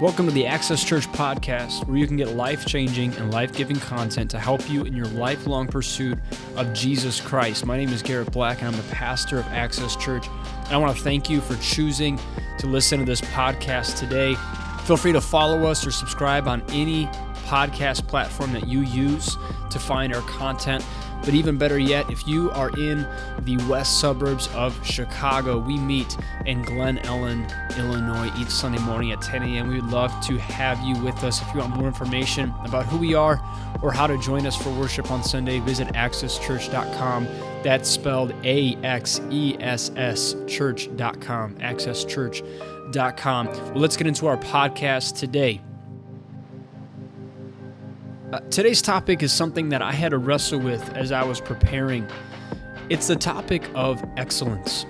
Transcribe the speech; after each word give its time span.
Welcome 0.00 0.26
to 0.26 0.32
the 0.32 0.44
Axess 0.44 0.84
Church 0.84 1.06
podcast, 1.12 1.86
where 1.86 1.96
you 1.96 2.06
can 2.08 2.16
get 2.16 2.30
life 2.30 2.66
changing 2.66 3.14
and 3.14 3.32
life 3.32 3.54
giving 3.54 3.76
content 3.76 4.28
to 4.32 4.40
help 4.40 4.68
you 4.68 4.82
in 4.82 4.94
your 4.94 5.06
lifelong 5.06 5.68
pursuit 5.68 6.18
of 6.56 6.72
Jesus 6.72 7.20
Christ. 7.20 7.64
My 7.64 7.76
name 7.76 7.90
is 7.90 8.02
Garrett 8.02 8.32
Black, 8.32 8.58
and 8.60 8.68
I'm 8.68 8.76
the 8.76 8.92
pastor 8.92 9.38
of 9.38 9.44
Axess 9.46 9.98
Church. 10.00 10.26
And 10.64 10.72
I 10.72 10.76
want 10.78 10.96
to 10.96 11.02
thank 11.02 11.30
you 11.30 11.40
for 11.40 11.56
choosing 11.62 12.18
to 12.58 12.66
listen 12.66 12.98
to 12.98 13.04
this 13.04 13.20
podcast 13.20 13.98
today. 13.98 14.34
Feel 14.84 14.96
free 14.96 15.12
to 15.12 15.20
follow 15.20 15.64
us 15.64 15.86
or 15.86 15.92
subscribe 15.92 16.48
on 16.48 16.62
any 16.70 17.06
podcast 17.46 18.06
platform 18.08 18.52
that 18.52 18.66
you 18.66 18.80
use 18.80 19.36
to 19.70 19.78
find 19.78 20.14
our 20.14 20.22
content. 20.22 20.84
But 21.24 21.34
even 21.34 21.56
better 21.56 21.78
yet, 21.78 22.10
if 22.10 22.26
you 22.28 22.50
are 22.50 22.70
in 22.78 23.06
the 23.40 23.56
west 23.68 23.98
suburbs 24.00 24.48
of 24.48 24.78
Chicago, 24.86 25.58
we 25.58 25.78
meet 25.78 26.16
in 26.44 26.62
Glen 26.62 26.98
Ellyn, 26.98 27.50
Illinois 27.78 28.30
each 28.38 28.50
Sunday 28.50 28.78
morning 28.80 29.12
at 29.12 29.22
10 29.22 29.42
a.m. 29.42 29.68
We 29.68 29.80
would 29.80 29.90
love 29.90 30.12
to 30.26 30.36
have 30.38 30.80
you 30.82 31.02
with 31.02 31.24
us. 31.24 31.40
If 31.40 31.54
you 31.54 31.60
want 31.60 31.76
more 31.76 31.86
information 31.86 32.52
about 32.64 32.84
who 32.86 32.98
we 32.98 33.14
are 33.14 33.40
or 33.82 33.92
how 33.92 34.06
to 34.06 34.18
join 34.18 34.46
us 34.46 34.54
for 34.56 34.70
worship 34.78 35.10
on 35.10 35.24
Sunday, 35.24 35.60
visit 35.60 35.88
axesschurch.com. 35.88 37.26
That's 37.62 37.88
spelled 37.88 38.34
A 38.44 38.76
X 38.82 39.20
E 39.30 39.56
S 39.60 39.90
S 39.96 40.36
church.com, 40.46 41.54
axesschurch.com. 41.56 43.46
Well, 43.46 43.74
let's 43.76 43.96
get 43.96 44.06
into 44.06 44.26
our 44.26 44.36
podcast 44.36 45.18
today. 45.18 45.62
Uh, 48.34 48.40
today's 48.50 48.82
topic 48.82 49.22
is 49.22 49.32
something 49.32 49.68
that 49.68 49.80
I 49.80 49.92
had 49.92 50.08
to 50.08 50.18
wrestle 50.18 50.58
with 50.58 50.82
as 50.96 51.12
I 51.12 51.22
was 51.22 51.40
preparing. 51.40 52.04
It's 52.90 53.06
the 53.06 53.14
topic 53.14 53.70
of 53.76 54.04
excellence. 54.16 54.86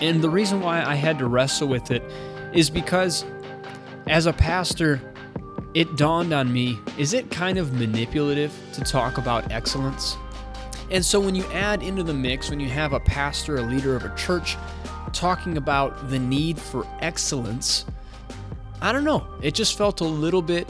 And 0.00 0.20
the 0.20 0.28
reason 0.28 0.60
why 0.60 0.82
I 0.82 0.96
had 0.96 1.16
to 1.20 1.28
wrestle 1.28 1.68
with 1.68 1.92
it 1.92 2.02
is 2.52 2.68
because 2.68 3.24
as 4.08 4.26
a 4.26 4.32
pastor, 4.32 5.00
it 5.74 5.96
dawned 5.96 6.32
on 6.32 6.52
me 6.52 6.76
is 6.98 7.12
it 7.12 7.30
kind 7.30 7.56
of 7.56 7.72
manipulative 7.72 8.52
to 8.72 8.80
talk 8.80 9.16
about 9.16 9.52
excellence? 9.52 10.16
And 10.90 11.04
so 11.04 11.20
when 11.20 11.36
you 11.36 11.44
add 11.52 11.84
into 11.84 12.02
the 12.02 12.14
mix, 12.14 12.50
when 12.50 12.58
you 12.58 12.68
have 12.70 12.94
a 12.94 12.98
pastor, 12.98 13.58
a 13.58 13.62
leader 13.62 13.94
of 13.94 14.06
a 14.06 14.16
church, 14.16 14.56
talking 15.12 15.56
about 15.56 16.10
the 16.10 16.18
need 16.18 16.58
for 16.58 16.84
excellence, 16.98 17.84
I 18.82 18.90
don't 18.90 19.04
know. 19.04 19.24
It 19.40 19.54
just 19.54 19.78
felt 19.78 20.00
a 20.00 20.04
little 20.04 20.42
bit 20.42 20.68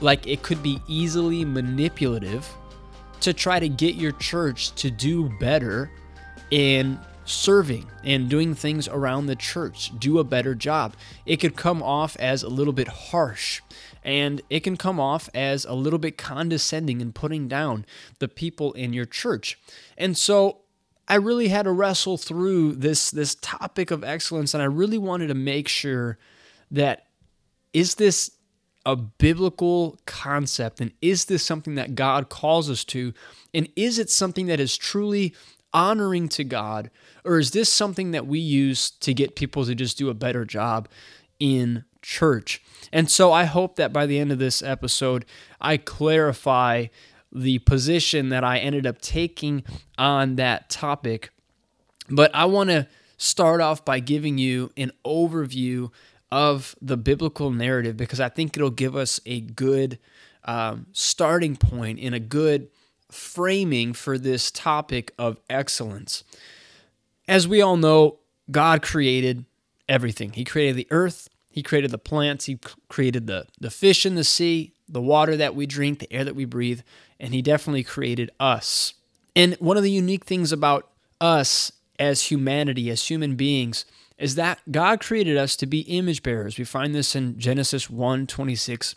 like 0.00 0.26
it 0.26 0.42
could 0.42 0.62
be 0.62 0.80
easily 0.86 1.44
manipulative 1.44 2.48
to 3.20 3.32
try 3.32 3.58
to 3.58 3.68
get 3.68 3.94
your 3.94 4.12
church 4.12 4.74
to 4.76 4.90
do 4.90 5.30
better 5.40 5.90
in 6.50 6.98
serving 7.24 7.84
and 8.04 8.28
doing 8.28 8.54
things 8.54 8.86
around 8.88 9.26
the 9.26 9.36
church, 9.36 9.90
do 9.98 10.18
a 10.18 10.24
better 10.24 10.54
job. 10.54 10.94
It 11.24 11.38
could 11.38 11.56
come 11.56 11.82
off 11.82 12.16
as 12.16 12.42
a 12.42 12.48
little 12.48 12.72
bit 12.72 12.88
harsh 12.88 13.60
and 14.04 14.40
it 14.48 14.60
can 14.60 14.76
come 14.76 15.00
off 15.00 15.28
as 15.34 15.64
a 15.64 15.74
little 15.74 15.98
bit 15.98 16.16
condescending 16.16 17.02
and 17.02 17.14
putting 17.14 17.48
down 17.48 17.84
the 18.20 18.28
people 18.28 18.72
in 18.74 18.92
your 18.92 19.06
church. 19.06 19.58
And 19.98 20.16
so 20.16 20.58
I 21.08 21.16
really 21.16 21.48
had 21.48 21.64
to 21.64 21.72
wrestle 21.72 22.16
through 22.16 22.76
this 22.76 23.10
this 23.10 23.34
topic 23.36 23.90
of 23.90 24.04
excellence 24.04 24.54
and 24.54 24.62
I 24.62 24.66
really 24.66 24.98
wanted 24.98 25.28
to 25.28 25.34
make 25.34 25.68
sure 25.68 26.18
that 26.70 27.06
is 27.72 27.96
this 27.96 28.30
a 28.86 28.96
biblical 28.96 29.98
concept? 30.06 30.80
And 30.80 30.92
is 31.02 31.26
this 31.26 31.44
something 31.44 31.74
that 31.74 31.96
God 31.96 32.30
calls 32.30 32.70
us 32.70 32.84
to? 32.84 33.12
And 33.52 33.68
is 33.76 33.98
it 33.98 34.08
something 34.08 34.46
that 34.46 34.60
is 34.60 34.76
truly 34.78 35.34
honoring 35.74 36.28
to 36.30 36.44
God? 36.44 36.90
Or 37.24 37.38
is 37.38 37.50
this 37.50 37.70
something 37.70 38.12
that 38.12 38.26
we 38.26 38.38
use 38.38 38.90
to 38.90 39.12
get 39.12 39.34
people 39.34 39.66
to 39.66 39.74
just 39.74 39.98
do 39.98 40.08
a 40.08 40.14
better 40.14 40.44
job 40.44 40.88
in 41.40 41.84
church? 42.00 42.62
And 42.92 43.10
so 43.10 43.32
I 43.32 43.44
hope 43.44 43.74
that 43.76 43.92
by 43.92 44.06
the 44.06 44.20
end 44.20 44.30
of 44.30 44.38
this 44.38 44.62
episode, 44.62 45.26
I 45.60 45.76
clarify 45.76 46.86
the 47.32 47.58
position 47.58 48.28
that 48.28 48.44
I 48.44 48.58
ended 48.58 48.86
up 48.86 49.00
taking 49.00 49.64
on 49.98 50.36
that 50.36 50.70
topic. 50.70 51.30
But 52.08 52.32
I 52.32 52.44
want 52.44 52.70
to 52.70 52.86
start 53.16 53.60
off 53.60 53.84
by 53.84 53.98
giving 53.98 54.38
you 54.38 54.70
an 54.76 54.92
overview 55.04 55.90
of 56.30 56.74
the 56.80 56.96
biblical 56.96 57.50
narrative 57.50 57.96
because 57.96 58.20
I 58.20 58.28
think 58.28 58.56
it'll 58.56 58.70
give 58.70 58.96
us 58.96 59.20
a 59.26 59.40
good 59.40 59.98
um, 60.44 60.86
starting 60.92 61.56
point 61.56 61.98
and 62.00 62.14
a 62.14 62.20
good 62.20 62.68
framing 63.10 63.92
for 63.92 64.18
this 64.18 64.50
topic 64.50 65.12
of 65.18 65.38
excellence. 65.48 66.24
As 67.28 67.46
we 67.46 67.60
all 67.60 67.76
know, 67.76 68.18
God 68.50 68.82
created 68.82 69.44
everything. 69.88 70.32
He 70.32 70.44
created 70.44 70.76
the 70.76 70.88
earth, 70.90 71.28
He 71.50 71.62
created 71.62 71.90
the 71.90 71.98
plants, 71.98 72.46
He 72.46 72.58
created 72.88 73.26
the, 73.26 73.46
the 73.60 73.70
fish 73.70 74.06
in 74.06 74.14
the 74.14 74.24
sea, 74.24 74.72
the 74.88 75.02
water 75.02 75.36
that 75.36 75.54
we 75.54 75.66
drink, 75.66 75.98
the 75.98 76.12
air 76.12 76.24
that 76.24 76.36
we 76.36 76.44
breathe, 76.44 76.80
and 77.18 77.34
He 77.34 77.42
definitely 77.42 77.84
created 77.84 78.30
us. 78.38 78.94
And 79.34 79.54
one 79.54 79.76
of 79.76 79.82
the 79.82 79.90
unique 79.90 80.24
things 80.24 80.52
about 80.52 80.88
us 81.20 81.72
as 81.98 82.22
humanity, 82.22 82.90
as 82.90 83.08
human 83.08 83.36
beings, 83.36 83.84
is 84.18 84.34
that 84.36 84.60
God 84.70 85.00
created 85.00 85.36
us 85.36 85.56
to 85.56 85.66
be 85.66 85.80
image 85.80 86.22
bearers. 86.22 86.58
We 86.58 86.64
find 86.64 86.94
this 86.94 87.14
in 87.14 87.38
Genesis 87.38 87.90
1 87.90 88.26
26 88.26 88.96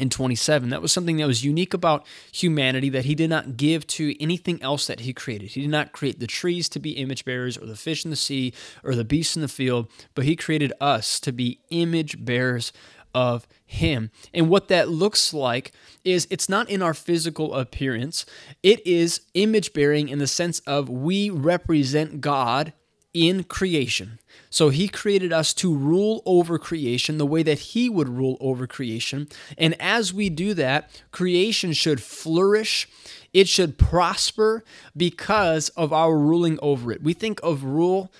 and 0.00 0.10
27. 0.10 0.70
That 0.70 0.82
was 0.82 0.92
something 0.92 1.18
that 1.18 1.26
was 1.26 1.44
unique 1.44 1.74
about 1.74 2.06
humanity 2.32 2.88
that 2.88 3.04
he 3.04 3.14
did 3.14 3.30
not 3.30 3.56
give 3.56 3.86
to 3.88 4.20
anything 4.20 4.60
else 4.62 4.86
that 4.86 5.00
he 5.00 5.12
created. 5.12 5.50
He 5.50 5.60
did 5.60 5.70
not 5.70 5.92
create 5.92 6.18
the 6.18 6.26
trees 6.26 6.68
to 6.70 6.80
be 6.80 6.92
image 6.92 7.24
bearers 7.24 7.58
or 7.58 7.66
the 7.66 7.76
fish 7.76 8.04
in 8.04 8.10
the 8.10 8.16
sea 8.16 8.52
or 8.82 8.94
the 8.94 9.04
beasts 9.04 9.36
in 9.36 9.42
the 9.42 9.48
field, 9.48 9.88
but 10.14 10.24
he 10.24 10.36
created 10.36 10.72
us 10.80 11.20
to 11.20 11.32
be 11.32 11.60
image 11.70 12.24
bearers 12.24 12.72
of 13.14 13.46
him. 13.66 14.10
And 14.32 14.48
what 14.48 14.68
that 14.68 14.88
looks 14.88 15.34
like 15.34 15.72
is 16.04 16.26
it's 16.30 16.48
not 16.48 16.70
in 16.70 16.82
our 16.82 16.94
physical 16.94 17.54
appearance, 17.54 18.24
it 18.62 18.84
is 18.86 19.22
image 19.34 19.72
bearing 19.72 20.08
in 20.08 20.18
the 20.18 20.26
sense 20.26 20.60
of 20.60 20.88
we 20.88 21.28
represent 21.28 22.20
God 22.20 22.72
in 23.12 23.44
creation. 23.44 24.18
So 24.50 24.68
he 24.68 24.88
created 24.88 25.32
us 25.32 25.54
to 25.54 25.74
rule 25.74 26.22
over 26.26 26.58
creation 26.58 27.18
the 27.18 27.26
way 27.26 27.42
that 27.42 27.58
he 27.58 27.88
would 27.88 28.08
rule 28.08 28.36
over 28.40 28.66
creation. 28.66 29.28
And 29.56 29.80
as 29.80 30.12
we 30.12 30.28
do 30.28 30.54
that, 30.54 30.90
creation 31.12 31.72
should 31.72 32.02
flourish. 32.02 32.88
It 33.32 33.48
should 33.48 33.78
prosper 33.78 34.64
because 34.96 35.68
of 35.70 35.92
our 35.92 36.18
ruling 36.18 36.58
over 36.60 36.90
it. 36.92 37.02
We 37.02 37.12
think 37.12 37.40
of 37.44 37.62
rule, 37.62 38.10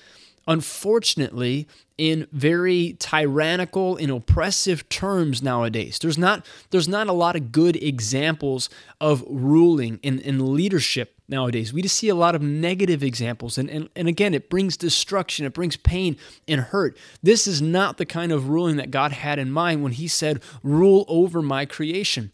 unfortunately, 0.46 1.66
in 1.98 2.26
very 2.32 2.96
tyrannical 2.98 3.96
and 3.96 4.10
oppressive 4.10 4.88
terms 4.88 5.42
nowadays. 5.42 5.98
There's 5.98 6.16
not 6.16 6.46
there's 6.70 6.88
not 6.88 7.08
a 7.08 7.12
lot 7.12 7.36
of 7.36 7.52
good 7.52 7.76
examples 7.76 8.70
of 9.00 9.22
ruling 9.28 10.00
and, 10.02 10.20
and 10.20 10.48
leadership 10.48 11.19
nowadays. 11.30 11.72
We 11.72 11.82
just 11.82 11.96
see 11.96 12.08
a 12.08 12.14
lot 12.14 12.34
of 12.34 12.42
negative 12.42 13.02
examples. 13.02 13.56
And, 13.56 13.70
and, 13.70 13.88
and 13.96 14.08
again, 14.08 14.34
it 14.34 14.50
brings 14.50 14.76
destruction, 14.76 15.46
it 15.46 15.54
brings 15.54 15.76
pain 15.76 16.16
and 16.46 16.60
hurt. 16.60 16.98
This 17.22 17.46
is 17.46 17.62
not 17.62 17.96
the 17.96 18.06
kind 18.06 18.32
of 18.32 18.48
ruling 18.48 18.76
that 18.76 18.90
God 18.90 19.12
had 19.12 19.38
in 19.38 19.50
mind 19.50 19.82
when 19.82 19.92
He 19.92 20.08
said, 20.08 20.42
Rule 20.62 21.04
over 21.08 21.40
my 21.40 21.64
creation. 21.64 22.32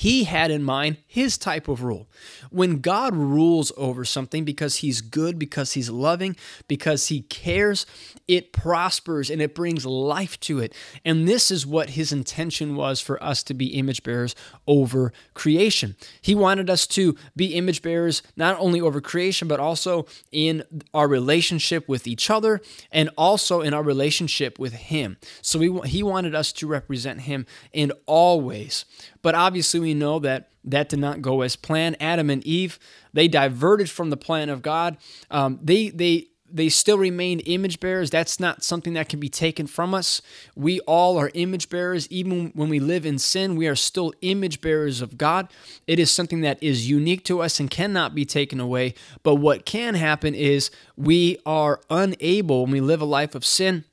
He 0.00 0.24
had 0.24 0.50
in 0.50 0.62
mind 0.62 0.96
his 1.06 1.36
type 1.36 1.68
of 1.68 1.82
rule. 1.82 2.08
When 2.48 2.80
God 2.80 3.14
rules 3.14 3.70
over 3.76 4.06
something 4.06 4.46
because 4.46 4.76
he's 4.76 5.02
good, 5.02 5.38
because 5.38 5.72
he's 5.72 5.90
loving, 5.90 6.36
because 6.66 7.08
he 7.08 7.20
cares, 7.20 7.84
it 8.26 8.50
prospers 8.50 9.28
and 9.28 9.42
it 9.42 9.54
brings 9.54 9.84
life 9.84 10.40
to 10.40 10.58
it. 10.58 10.74
And 11.04 11.28
this 11.28 11.50
is 11.50 11.66
what 11.66 11.90
his 11.90 12.12
intention 12.12 12.76
was 12.76 13.02
for 13.02 13.22
us 13.22 13.42
to 13.42 13.52
be 13.52 13.78
image 13.78 14.02
bearers 14.02 14.34
over 14.66 15.12
creation. 15.34 15.96
He 16.22 16.34
wanted 16.34 16.70
us 16.70 16.86
to 16.86 17.14
be 17.36 17.54
image 17.54 17.82
bearers 17.82 18.22
not 18.36 18.58
only 18.58 18.80
over 18.80 19.02
creation, 19.02 19.48
but 19.48 19.60
also 19.60 20.06
in 20.32 20.64
our 20.94 21.08
relationship 21.08 21.86
with 21.90 22.06
each 22.06 22.30
other 22.30 22.62
and 22.90 23.10
also 23.18 23.60
in 23.60 23.74
our 23.74 23.82
relationship 23.82 24.58
with 24.58 24.72
him. 24.72 25.18
So 25.42 25.58
we, 25.58 25.88
he 25.90 26.02
wanted 26.02 26.34
us 26.34 26.52
to 26.54 26.66
represent 26.66 27.20
him 27.20 27.44
in 27.74 27.92
all 28.06 28.40
ways. 28.40 28.86
But 29.20 29.34
obviously, 29.34 29.80
we 29.80 29.89
know 29.94 30.18
that 30.20 30.50
that 30.64 30.88
did 30.88 30.98
not 30.98 31.22
go 31.22 31.40
as 31.42 31.56
planned. 31.56 31.96
Adam 32.00 32.28
and 32.30 32.44
Eve, 32.44 32.78
they 33.12 33.28
diverted 33.28 33.88
from 33.88 34.10
the 34.10 34.16
plan 34.16 34.48
of 34.48 34.62
God. 34.62 34.96
Um, 35.30 35.58
they 35.62 35.90
they 35.90 36.28
they 36.52 36.68
still 36.68 36.98
remained 36.98 37.42
image 37.46 37.80
bearers. 37.80 38.10
That's 38.10 38.40
not 38.40 38.62
something 38.64 38.94
that 38.94 39.08
can 39.08 39.20
be 39.20 39.28
taken 39.28 39.66
from 39.66 39.94
us. 39.94 40.20
We 40.56 40.80
all 40.80 41.16
are 41.18 41.30
image 41.34 41.68
bearers. 41.68 42.10
Even 42.10 42.50
when 42.54 42.68
we 42.68 42.80
live 42.80 43.06
in 43.06 43.18
sin, 43.18 43.56
we 43.56 43.68
are 43.68 43.76
still 43.76 44.12
image 44.20 44.60
bearers 44.60 45.00
of 45.00 45.16
God. 45.16 45.48
It 45.86 45.98
is 45.98 46.10
something 46.10 46.40
that 46.40 46.62
is 46.62 46.90
unique 46.90 47.24
to 47.26 47.40
us 47.40 47.60
and 47.60 47.70
cannot 47.70 48.14
be 48.14 48.24
taken 48.24 48.60
away. 48.60 48.94
But 49.22 49.36
what 49.36 49.64
can 49.64 49.94
happen 49.94 50.34
is 50.34 50.70
we 50.96 51.38
are 51.46 51.80
unable, 51.88 52.62
when 52.62 52.72
we 52.72 52.80
live 52.80 53.00
a 53.00 53.06
life 53.06 53.34
of 53.34 53.44
sin, 53.44 53.84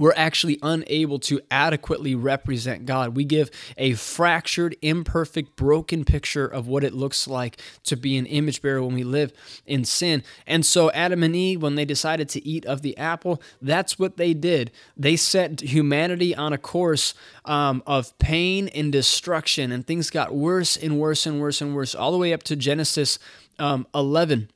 we're 0.00 0.14
actually 0.16 0.58
unable 0.62 1.18
to 1.18 1.42
adequately 1.50 2.14
represent 2.14 2.86
God. 2.86 3.14
We 3.14 3.22
give 3.22 3.50
a 3.76 3.92
fractured, 3.92 4.74
imperfect, 4.80 5.56
broken 5.56 6.06
picture 6.06 6.46
of 6.46 6.66
what 6.66 6.82
it 6.84 6.94
looks 6.94 7.28
like 7.28 7.60
to 7.84 7.98
be 7.98 8.16
an 8.16 8.24
image 8.24 8.62
bearer 8.62 8.82
when 8.82 8.94
we 8.94 9.04
live 9.04 9.30
in 9.66 9.84
sin. 9.84 10.22
And 10.46 10.64
so, 10.64 10.90
Adam 10.92 11.22
and 11.22 11.36
Eve, 11.36 11.60
when 11.60 11.74
they 11.74 11.84
decided 11.84 12.30
to 12.30 12.48
eat 12.48 12.64
of 12.64 12.80
the 12.80 12.96
apple, 12.96 13.42
that's 13.60 13.98
what 13.98 14.16
they 14.16 14.32
did. 14.32 14.70
They 14.96 15.16
set 15.16 15.60
humanity 15.60 16.34
on 16.34 16.54
a 16.54 16.58
course 16.58 17.12
um, 17.44 17.82
of 17.86 18.18
pain 18.18 18.68
and 18.68 18.90
destruction, 18.90 19.70
and 19.70 19.86
things 19.86 20.08
got 20.08 20.34
worse 20.34 20.78
and 20.78 20.98
worse 20.98 21.26
and 21.26 21.42
worse 21.42 21.60
and 21.60 21.74
worse, 21.74 21.94
all 21.94 22.10
the 22.10 22.16
way 22.16 22.32
up 22.32 22.42
to 22.44 22.56
Genesis 22.56 23.18
um, 23.58 23.86
11. 23.94 24.48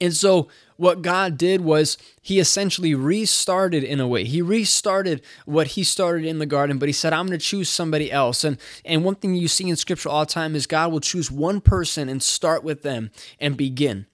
And 0.00 0.14
so, 0.14 0.48
what 0.76 1.02
God 1.02 1.36
did 1.36 1.60
was 1.60 1.98
he 2.22 2.40
essentially 2.40 2.94
restarted 2.94 3.84
in 3.84 4.00
a 4.00 4.08
way. 4.08 4.24
He 4.24 4.40
restarted 4.40 5.20
what 5.44 5.68
he 5.68 5.84
started 5.84 6.24
in 6.24 6.38
the 6.38 6.46
garden, 6.46 6.78
but 6.78 6.88
he 6.88 6.92
said, 6.94 7.12
I'm 7.12 7.26
going 7.26 7.38
to 7.38 7.44
choose 7.44 7.68
somebody 7.68 8.10
else. 8.10 8.42
And 8.42 8.56
and 8.84 9.04
one 9.04 9.16
thing 9.16 9.34
you 9.34 9.48
see 9.48 9.68
in 9.68 9.76
scripture 9.76 10.08
all 10.08 10.24
the 10.24 10.32
time 10.32 10.56
is 10.56 10.66
God 10.66 10.90
will 10.90 11.00
choose 11.00 11.30
one 11.30 11.60
person 11.60 12.08
and 12.08 12.22
start 12.22 12.64
with 12.64 12.82
them 12.82 13.10
and 13.38 13.58
begin. 13.58 14.06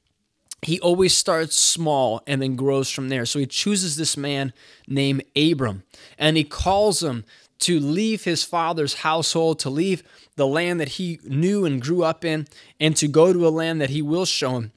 He 0.62 0.80
always 0.80 1.16
starts 1.16 1.56
small 1.56 2.22
and 2.26 2.42
then 2.42 2.56
grows 2.56 2.90
from 2.90 3.10
there. 3.10 3.26
So 3.26 3.38
he 3.38 3.46
chooses 3.46 3.96
this 3.96 4.16
man 4.16 4.52
named 4.88 5.22
Abram 5.36 5.84
and 6.18 6.36
he 6.36 6.42
calls 6.42 7.02
him 7.02 7.24
to 7.58 7.78
leave 7.78 8.24
his 8.24 8.42
father's 8.42 8.94
household, 8.94 9.58
to 9.60 9.70
leave 9.70 10.02
the 10.36 10.46
land 10.46 10.80
that 10.80 10.90
he 10.90 11.20
knew 11.24 11.64
and 11.64 11.80
grew 11.80 12.02
up 12.02 12.24
in, 12.24 12.46
and 12.78 12.96
to 12.96 13.08
go 13.08 13.32
to 13.32 13.46
a 13.46 13.50
land 13.50 13.80
that 13.80 13.90
he 13.90 14.02
will 14.02 14.26
show 14.26 14.56
him. 14.56 14.72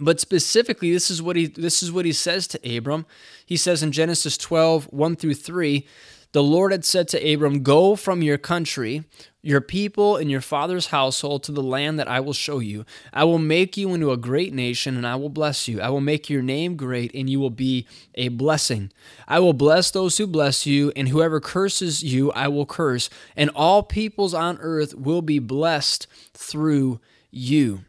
But 0.00 0.18
specifically, 0.18 0.92
this 0.92 1.10
is 1.10 1.20
what 1.20 1.36
he 1.36 1.46
this 1.46 1.82
is 1.82 1.92
what 1.92 2.06
he 2.06 2.12
says 2.12 2.46
to 2.48 2.76
Abram. 2.76 3.06
He 3.44 3.56
says 3.56 3.82
in 3.82 3.92
Genesis 3.92 4.38
12, 4.38 4.86
1 4.86 5.16
through 5.16 5.34
3, 5.34 5.86
the 6.32 6.42
Lord 6.42 6.70
had 6.70 6.84
said 6.84 7.08
to 7.08 7.32
Abram, 7.32 7.64
Go 7.64 7.96
from 7.96 8.22
your 8.22 8.38
country, 8.38 9.02
your 9.42 9.60
people, 9.60 10.16
and 10.16 10.30
your 10.30 10.40
father's 10.40 10.86
household 10.86 11.42
to 11.42 11.52
the 11.52 11.62
land 11.62 11.98
that 11.98 12.06
I 12.06 12.20
will 12.20 12.32
show 12.32 12.60
you. 12.60 12.84
I 13.12 13.24
will 13.24 13.38
make 13.38 13.76
you 13.76 13.92
into 13.94 14.12
a 14.12 14.16
great 14.16 14.54
nation, 14.54 14.96
and 14.96 15.04
I 15.04 15.16
will 15.16 15.28
bless 15.28 15.66
you. 15.66 15.80
I 15.80 15.90
will 15.90 16.00
make 16.00 16.30
your 16.30 16.42
name 16.42 16.76
great, 16.76 17.12
and 17.14 17.28
you 17.28 17.40
will 17.40 17.50
be 17.50 17.84
a 18.14 18.28
blessing. 18.28 18.92
I 19.26 19.40
will 19.40 19.52
bless 19.52 19.90
those 19.90 20.18
who 20.18 20.28
bless 20.28 20.66
you, 20.66 20.92
and 20.94 21.08
whoever 21.08 21.40
curses 21.40 22.04
you, 22.04 22.30
I 22.30 22.46
will 22.46 22.66
curse. 22.66 23.10
And 23.36 23.50
all 23.54 23.82
peoples 23.82 24.32
on 24.32 24.58
earth 24.60 24.94
will 24.94 25.22
be 25.22 25.40
blessed 25.40 26.06
through 26.32 27.00
you. 27.32 27.80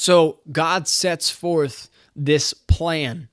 So 0.00 0.38
God 0.50 0.88
sets 0.88 1.28
forth 1.28 1.90
this 2.16 2.54
plan. 2.54 3.28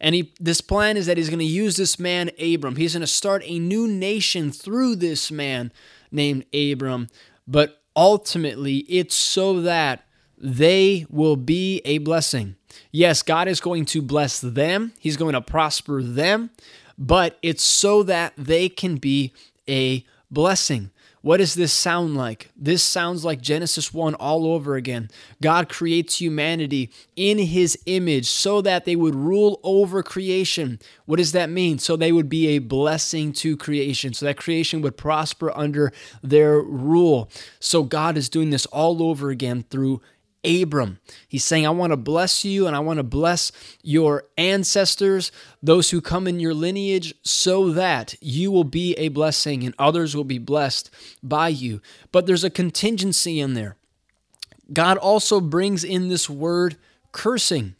And 0.00 0.14
he, 0.14 0.32
this 0.40 0.62
plan 0.62 0.96
is 0.96 1.04
that 1.04 1.18
he's 1.18 1.28
going 1.28 1.40
to 1.40 1.44
use 1.44 1.76
this 1.76 1.98
man, 1.98 2.30
Abram. 2.40 2.76
He's 2.76 2.94
going 2.94 3.02
to 3.02 3.06
start 3.06 3.42
a 3.44 3.58
new 3.58 3.86
nation 3.86 4.50
through 4.50 4.96
this 4.96 5.30
man 5.30 5.72
named 6.10 6.46
Abram. 6.54 7.08
But 7.46 7.82
ultimately, 7.94 8.78
it's 8.88 9.14
so 9.14 9.60
that 9.60 10.06
they 10.38 11.04
will 11.10 11.36
be 11.36 11.82
a 11.84 11.98
blessing. 11.98 12.56
Yes, 12.90 13.20
God 13.22 13.46
is 13.46 13.60
going 13.60 13.84
to 13.84 14.00
bless 14.00 14.40
them, 14.40 14.94
He's 14.98 15.18
going 15.18 15.34
to 15.34 15.42
prosper 15.42 16.02
them, 16.02 16.48
but 16.96 17.38
it's 17.42 17.62
so 17.62 18.02
that 18.04 18.32
they 18.38 18.70
can 18.70 18.96
be 18.96 19.34
a 19.68 20.02
blessing. 20.30 20.92
What 21.26 21.38
does 21.38 21.54
this 21.54 21.72
sound 21.72 22.16
like? 22.16 22.52
This 22.56 22.84
sounds 22.84 23.24
like 23.24 23.40
Genesis 23.40 23.92
1 23.92 24.14
all 24.14 24.46
over 24.46 24.76
again. 24.76 25.10
God 25.42 25.68
creates 25.68 26.20
humanity 26.20 26.88
in 27.16 27.38
his 27.38 27.76
image 27.84 28.26
so 28.26 28.60
that 28.60 28.84
they 28.84 28.94
would 28.94 29.16
rule 29.16 29.58
over 29.64 30.04
creation. 30.04 30.78
What 31.04 31.16
does 31.16 31.32
that 31.32 31.50
mean? 31.50 31.80
So 31.80 31.96
they 31.96 32.12
would 32.12 32.28
be 32.28 32.50
a 32.50 32.60
blessing 32.60 33.32
to 33.32 33.56
creation, 33.56 34.14
so 34.14 34.24
that 34.24 34.36
creation 34.36 34.82
would 34.82 34.96
prosper 34.96 35.50
under 35.58 35.92
their 36.22 36.60
rule. 36.60 37.28
So 37.58 37.82
God 37.82 38.16
is 38.16 38.28
doing 38.28 38.50
this 38.50 38.66
all 38.66 39.02
over 39.02 39.30
again 39.30 39.64
through 39.68 40.02
Abram. 40.46 40.98
He's 41.28 41.44
saying, 41.44 41.66
I 41.66 41.70
want 41.70 41.92
to 41.92 41.96
bless 41.96 42.44
you 42.44 42.66
and 42.66 42.76
I 42.76 42.80
want 42.80 42.98
to 42.98 43.02
bless 43.02 43.52
your 43.82 44.24
ancestors, 44.38 45.32
those 45.62 45.90
who 45.90 46.00
come 46.00 46.26
in 46.26 46.40
your 46.40 46.54
lineage, 46.54 47.14
so 47.22 47.70
that 47.72 48.14
you 48.20 48.50
will 48.52 48.64
be 48.64 48.94
a 48.94 49.08
blessing 49.08 49.64
and 49.64 49.74
others 49.78 50.14
will 50.14 50.24
be 50.24 50.38
blessed 50.38 50.90
by 51.22 51.48
you. 51.48 51.80
But 52.12 52.26
there's 52.26 52.44
a 52.44 52.50
contingency 52.50 53.40
in 53.40 53.54
there. 53.54 53.76
God 54.72 54.96
also 54.96 55.40
brings 55.40 55.84
in 55.84 56.08
this 56.08 56.30
word 56.30 56.76
cursing. 57.12 57.74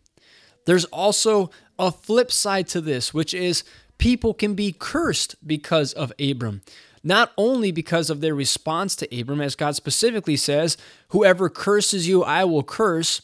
There's 0.64 0.84
also 0.86 1.50
a 1.78 1.92
flip 1.92 2.32
side 2.32 2.69
to 2.69 2.80
this, 2.80 3.14
which 3.14 3.34
is 3.34 3.64
people 3.98 4.34
can 4.34 4.54
be 4.54 4.72
cursed 4.72 5.36
because 5.46 5.92
of 5.92 6.12
Abram 6.20 6.62
not 7.06 7.32
only 7.38 7.70
because 7.70 8.11
of 8.11 8.20
their 8.20 8.35
response 8.35 8.97
to 8.97 9.20
Abram, 9.20 9.41
as 9.41 9.55
God 9.55 9.76
specifically 9.76 10.37
says, 10.37 10.76
Whoever 11.11 11.49
curses 11.49 12.08
you, 12.08 12.25
I 12.25 12.44
will 12.44 12.64
curse, 12.64 13.23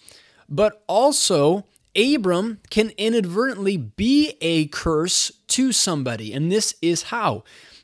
but 0.49 0.85
also 0.87 1.67
Abram 1.97 2.61
can 2.71 2.91
inadvertently 2.97 3.77
be 3.77 4.37
a 4.41 4.69
curse 4.69 5.33
to 5.49 5.73
somebody. 5.73 6.33
And 6.33 6.51
this 6.51 6.77
is 6.81 7.05
how. 7.05 7.43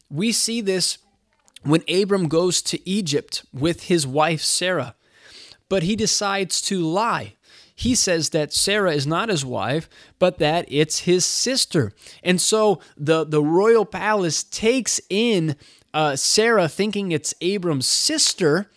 We 0.08 0.30
see 0.30 0.60
this 0.60 0.98
when 1.64 1.82
Abram 1.92 2.28
goes 2.28 2.62
to 2.62 2.88
Egypt 2.88 3.44
with 3.52 3.84
his 3.84 4.06
wife 4.06 4.40
Sarah, 4.40 4.94
but 5.68 5.82
he 5.82 5.96
decides 5.96 6.60
to 6.62 6.80
lie 6.80 7.34
he 7.78 7.94
says 7.94 8.30
that 8.30 8.52
Sarah 8.52 8.90
is 8.90 9.06
not 9.06 9.28
his 9.28 9.44
wife, 9.44 9.88
but 10.18 10.38
that 10.38 10.64
it's 10.66 11.00
his 11.00 11.24
sister. 11.24 11.92
And 12.24 12.40
so 12.40 12.80
the, 12.96 13.22
the 13.22 13.40
royal 13.40 13.84
palace 13.84 14.42
takes 14.42 15.00
in 15.08 15.54
uh, 15.94 16.16
Sarah 16.16 16.68
thinking 16.68 17.12
it's 17.12 17.34
Abram's 17.40 17.86
sister. 17.86 18.70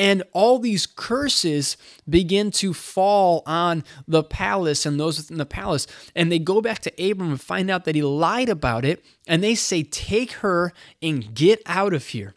And 0.00 0.22
all 0.32 0.60
these 0.60 0.86
curses 0.86 1.76
begin 2.08 2.52
to 2.52 2.72
fall 2.72 3.42
on 3.46 3.82
the 4.06 4.22
palace 4.22 4.86
and 4.86 4.98
those 4.98 5.18
within 5.18 5.38
the 5.38 5.44
palace. 5.46 5.88
And 6.14 6.30
they 6.30 6.38
go 6.38 6.60
back 6.60 6.78
to 6.80 7.10
Abram 7.10 7.30
and 7.30 7.40
find 7.40 7.68
out 7.68 7.84
that 7.84 7.96
he 7.96 8.02
lied 8.02 8.48
about 8.48 8.84
it. 8.84 9.04
And 9.26 9.42
they 9.42 9.56
say, 9.56 9.82
Take 9.82 10.32
her 10.34 10.72
and 11.02 11.34
get 11.34 11.60
out 11.66 11.92
of 11.92 12.06
here. 12.06 12.34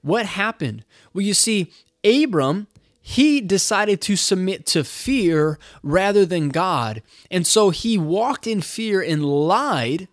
What 0.00 0.24
happened? 0.24 0.84
Well, 1.12 1.22
you 1.22 1.34
see, 1.34 1.70
Abram, 2.02 2.68
he 3.02 3.42
decided 3.42 4.00
to 4.02 4.16
submit 4.16 4.64
to 4.66 4.82
fear 4.82 5.58
rather 5.82 6.24
than 6.24 6.48
God. 6.48 7.02
And 7.30 7.46
so 7.46 7.68
he 7.68 7.98
walked 7.98 8.46
in 8.46 8.62
fear 8.62 9.02
and 9.02 9.26
lied. 9.26 10.08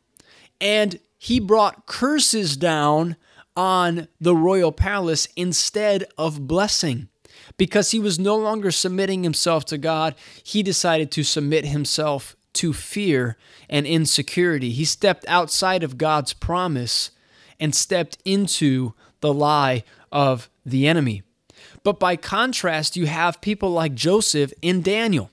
And 0.60 1.00
he 1.18 1.40
brought 1.40 1.86
curses 1.86 2.58
down 2.58 3.16
on 3.62 4.08
the 4.20 4.36
royal 4.36 4.72
palace 4.72 5.28
instead 5.36 6.04
of 6.18 6.48
blessing. 6.48 7.08
Because 7.58 7.92
he 7.92 8.00
was 8.00 8.18
no 8.18 8.36
longer 8.36 8.72
submitting 8.72 9.24
himself 9.24 9.66
to 9.66 9.78
God, 9.78 10.16
he 10.44 10.64
decided 10.64 11.12
to 11.12 11.24
submit 11.24 11.66
himself 11.66 12.36
to 12.54 12.74
fear 12.74 13.38
and 13.70 13.86
insecurity. 13.86 14.72
He 14.72 14.84
stepped 14.84 15.26
outside 15.28 15.84
of 15.84 16.00
God's 16.00 16.34
promise 16.34 17.12
and 17.60 17.76
stepped 17.76 18.18
into 18.26 18.96
the 19.20 19.32
lie 19.32 19.84
of 20.12 20.50
the 20.66 20.88
enemy. 20.88 21.22
But 21.84 22.00
by 22.00 22.16
contrast, 22.16 22.98
you 22.98 23.06
have 23.06 23.42
people 23.42 23.70
like 23.70 23.94
Joseph 23.94 24.52
and 24.64 24.84
Daniel. 24.84 25.30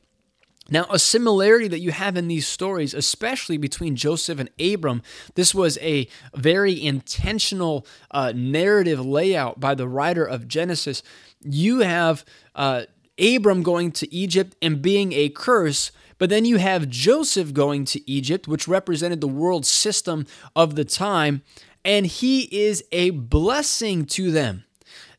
Now, 0.70 0.86
a 0.90 0.98
similarity 0.98 1.66
that 1.68 1.80
you 1.80 1.92
have 1.92 2.16
in 2.16 2.28
these 2.28 2.46
stories, 2.46 2.92
especially 2.92 3.56
between 3.56 3.96
Joseph 3.96 4.38
and 4.38 4.50
Abram, 4.60 5.02
this 5.34 5.54
was 5.54 5.78
a 5.78 6.08
very 6.34 6.82
intentional 6.82 7.86
uh, 8.10 8.32
narrative 8.34 9.04
layout 9.04 9.58
by 9.60 9.74
the 9.74 9.88
writer 9.88 10.26
of 10.26 10.46
Genesis. 10.46 11.02
You 11.42 11.80
have 11.80 12.22
uh, 12.54 12.82
Abram 13.18 13.62
going 13.62 13.92
to 13.92 14.14
Egypt 14.14 14.56
and 14.60 14.82
being 14.82 15.14
a 15.14 15.30
curse, 15.30 15.90
but 16.18 16.28
then 16.28 16.44
you 16.44 16.58
have 16.58 16.90
Joseph 16.90 17.54
going 17.54 17.86
to 17.86 18.10
Egypt, 18.10 18.46
which 18.46 18.68
represented 18.68 19.22
the 19.22 19.28
world 19.28 19.64
system 19.64 20.26
of 20.54 20.74
the 20.74 20.84
time, 20.84 21.42
and 21.82 22.04
he 22.04 22.42
is 22.54 22.84
a 22.92 23.08
blessing 23.10 24.04
to 24.04 24.30
them. 24.30 24.64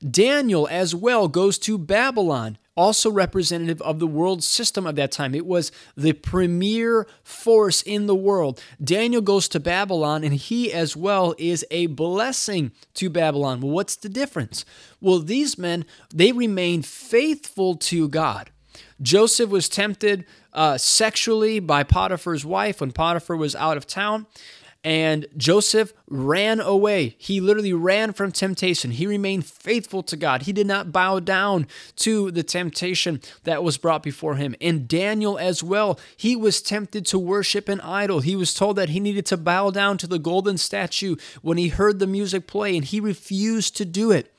Daniel 0.07 0.67
as 0.69 0.93
well 0.93 1.27
goes 1.27 1.57
to 1.59 1.79
Babylon, 1.79 2.58
also 2.75 3.11
representative 3.11 3.81
of 3.81 3.99
the 3.99 4.07
world 4.07 4.43
system 4.43 4.87
of 4.87 4.95
that 4.95 5.11
time. 5.11 5.35
It 5.35 5.45
was 5.45 5.71
the 5.97 6.13
premier 6.13 7.07
force 7.23 7.81
in 7.81 8.07
the 8.07 8.15
world. 8.15 8.61
Daniel 8.83 9.21
goes 9.21 9.47
to 9.49 9.59
Babylon, 9.59 10.23
and 10.23 10.33
he 10.33 10.71
as 10.71 10.95
well 10.95 11.35
is 11.37 11.65
a 11.71 11.87
blessing 11.87 12.71
to 12.93 13.09
Babylon. 13.09 13.61
Well, 13.61 13.71
what's 13.71 13.95
the 13.95 14.09
difference? 14.09 14.65
Well, 15.01 15.19
these 15.19 15.57
men, 15.57 15.85
they 16.13 16.31
remain 16.31 16.81
faithful 16.81 17.75
to 17.75 18.07
God. 18.07 18.49
Joseph 19.01 19.49
was 19.49 19.69
tempted 19.69 20.25
uh, 20.53 20.77
sexually 20.77 21.59
by 21.59 21.83
Potiphar's 21.83 22.45
wife 22.45 22.81
when 22.81 22.91
Potiphar 22.91 23.35
was 23.35 23.55
out 23.55 23.77
of 23.77 23.87
town. 23.87 24.25
And 24.81 25.27
Joseph 25.35 25.91
ran 26.07 26.61
away. 26.61 27.15
He 27.17 27.41
literally 27.41 27.73
ran 27.73 28.13
from 28.13 28.31
temptation. 28.31 28.91
He 28.91 29.07
remained 29.07 29.45
faithful 29.45 30.03
to 30.03 30.15
God. 30.15 30.43
He 30.43 30.53
did 30.53 30.67
not 30.67 30.93
bow 30.93 31.19
down 31.19 31.67
to 31.97 32.31
the 32.31 32.43
temptation 32.43 33.19
that 33.43 33.61
was 33.61 33.77
brought 33.77 34.03
before 34.03 34.35
him. 34.35 34.55
And 34.61 34.87
Daniel 34.87 35.37
as 35.37 35.61
well, 35.61 35.99
he 36.15 36.33
was 36.33 36.61
tempted 36.61 37.05
to 37.07 37.19
worship 37.19 37.67
an 37.67 37.81
idol. 37.81 38.21
He 38.21 38.37
was 38.37 38.53
told 38.53 38.77
that 38.77 38.89
he 38.89 39.01
needed 39.01 39.25
to 39.27 39.37
bow 39.37 39.69
down 39.69 39.97
to 39.97 40.07
the 40.07 40.19
golden 40.19 40.57
statue 40.57 41.17
when 41.41 41.57
he 41.57 41.67
heard 41.67 41.99
the 41.99 42.07
music 42.07 42.47
play, 42.47 42.77
and 42.77 42.85
he 42.85 43.01
refused 43.01 43.75
to 43.77 43.85
do 43.85 44.11
it. 44.11 44.33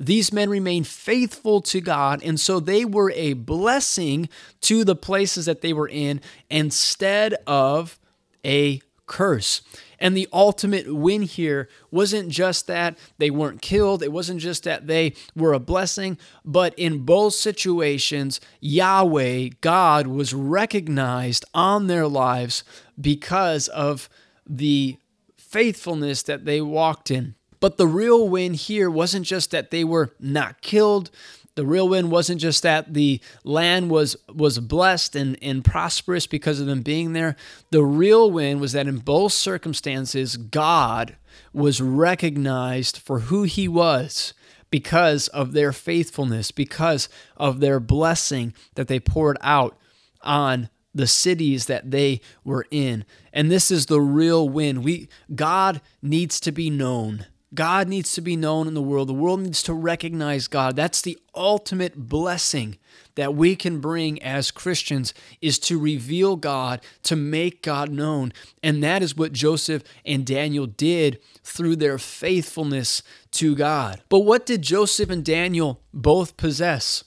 These 0.00 0.32
men 0.32 0.48
remained 0.48 0.86
faithful 0.86 1.60
to 1.62 1.82
God, 1.82 2.22
and 2.24 2.40
so 2.40 2.58
they 2.60 2.86
were 2.86 3.12
a 3.12 3.34
blessing 3.34 4.30
to 4.62 4.84
the 4.84 4.96
places 4.96 5.44
that 5.44 5.60
they 5.60 5.74
were 5.74 5.88
in 5.88 6.22
instead 6.50 7.34
of 7.46 8.00
a 8.44 8.80
curse. 9.12 9.60
And 10.00 10.16
the 10.16 10.26
ultimate 10.32 10.92
win 10.92 11.22
here 11.22 11.68
wasn't 11.90 12.30
just 12.30 12.66
that 12.66 12.96
they 13.18 13.30
weren't 13.30 13.60
killed, 13.60 14.02
it 14.02 14.10
wasn't 14.10 14.40
just 14.40 14.64
that 14.64 14.86
they 14.86 15.12
were 15.36 15.52
a 15.52 15.60
blessing, 15.60 16.18
but 16.46 16.76
in 16.78 17.04
both 17.04 17.34
situations, 17.34 18.40
Yahweh, 18.60 19.50
God, 19.60 20.06
was 20.06 20.32
recognized 20.32 21.44
on 21.52 21.88
their 21.88 22.08
lives 22.08 22.64
because 22.98 23.68
of 23.68 24.08
the 24.48 24.96
faithfulness 25.36 26.22
that 26.22 26.46
they 26.46 26.62
walked 26.62 27.10
in. 27.10 27.34
But 27.60 27.76
the 27.76 27.86
real 27.86 28.28
win 28.28 28.54
here 28.54 28.90
wasn't 28.90 29.26
just 29.26 29.50
that 29.50 29.70
they 29.70 29.84
were 29.84 30.14
not 30.18 30.62
killed. 30.62 31.10
The 31.54 31.66
real 31.66 31.88
win 31.88 32.08
wasn't 32.08 32.40
just 32.40 32.62
that 32.62 32.94
the 32.94 33.20
land 33.44 33.90
was 33.90 34.16
was 34.28 34.58
blessed 34.58 35.14
and, 35.14 35.38
and 35.42 35.64
prosperous 35.64 36.26
because 36.26 36.60
of 36.60 36.66
them 36.66 36.80
being 36.80 37.12
there. 37.12 37.36
The 37.70 37.84
real 37.84 38.30
win 38.30 38.58
was 38.58 38.72
that 38.72 38.86
in 38.86 38.98
both 38.98 39.32
circumstances, 39.32 40.36
God 40.36 41.16
was 41.52 41.80
recognized 41.80 42.96
for 42.96 43.20
who 43.20 43.42
he 43.42 43.68
was 43.68 44.32
because 44.70 45.28
of 45.28 45.52
their 45.52 45.72
faithfulness, 45.72 46.50
because 46.50 47.08
of 47.36 47.60
their 47.60 47.78
blessing 47.78 48.54
that 48.74 48.88
they 48.88 48.98
poured 48.98 49.36
out 49.42 49.78
on 50.22 50.70
the 50.94 51.06
cities 51.06 51.66
that 51.66 51.90
they 51.90 52.20
were 52.44 52.66
in. 52.70 53.04
And 53.32 53.50
this 53.50 53.70
is 53.70 53.86
the 53.86 54.00
real 54.00 54.48
win. 54.48 54.82
We 54.82 55.08
God 55.34 55.80
needs 56.00 56.40
to 56.40 56.52
be 56.52 56.70
known. 56.70 57.26
God 57.54 57.88
needs 57.88 58.12
to 58.14 58.20
be 58.20 58.36
known 58.36 58.66
in 58.66 58.74
the 58.74 58.82
world. 58.82 59.08
The 59.08 59.14
world 59.14 59.40
needs 59.40 59.62
to 59.64 59.74
recognize 59.74 60.48
God. 60.48 60.74
That's 60.74 61.02
the 61.02 61.18
ultimate 61.34 62.08
blessing 62.08 62.78
that 63.14 63.34
we 63.34 63.56
can 63.56 63.80
bring 63.80 64.22
as 64.22 64.50
Christians 64.50 65.12
is 65.42 65.58
to 65.60 65.78
reveal 65.78 66.36
God, 66.36 66.80
to 67.02 67.14
make 67.14 67.62
God 67.62 67.90
known. 67.90 68.32
And 68.62 68.82
that 68.82 69.02
is 69.02 69.16
what 69.16 69.32
Joseph 69.32 69.82
and 70.06 70.24
Daniel 70.24 70.66
did 70.66 71.20
through 71.44 71.76
their 71.76 71.98
faithfulness 71.98 73.02
to 73.32 73.54
God. 73.54 74.02
But 74.08 74.20
what 74.20 74.46
did 74.46 74.62
Joseph 74.62 75.10
and 75.10 75.24
Daniel 75.24 75.82
both 75.92 76.38
possess? 76.38 77.04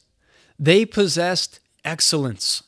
They 0.59 0.85
possessed 0.85 1.59
excellence. 1.83 2.63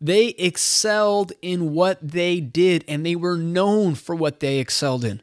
They 0.00 0.28
excelled 0.28 1.32
in 1.40 1.72
what 1.72 2.06
they 2.06 2.40
did, 2.40 2.84
and 2.86 3.06
they 3.06 3.16
were 3.16 3.38
known 3.38 3.94
for 3.94 4.14
what 4.14 4.40
they 4.40 4.58
excelled 4.58 5.04
in. 5.04 5.22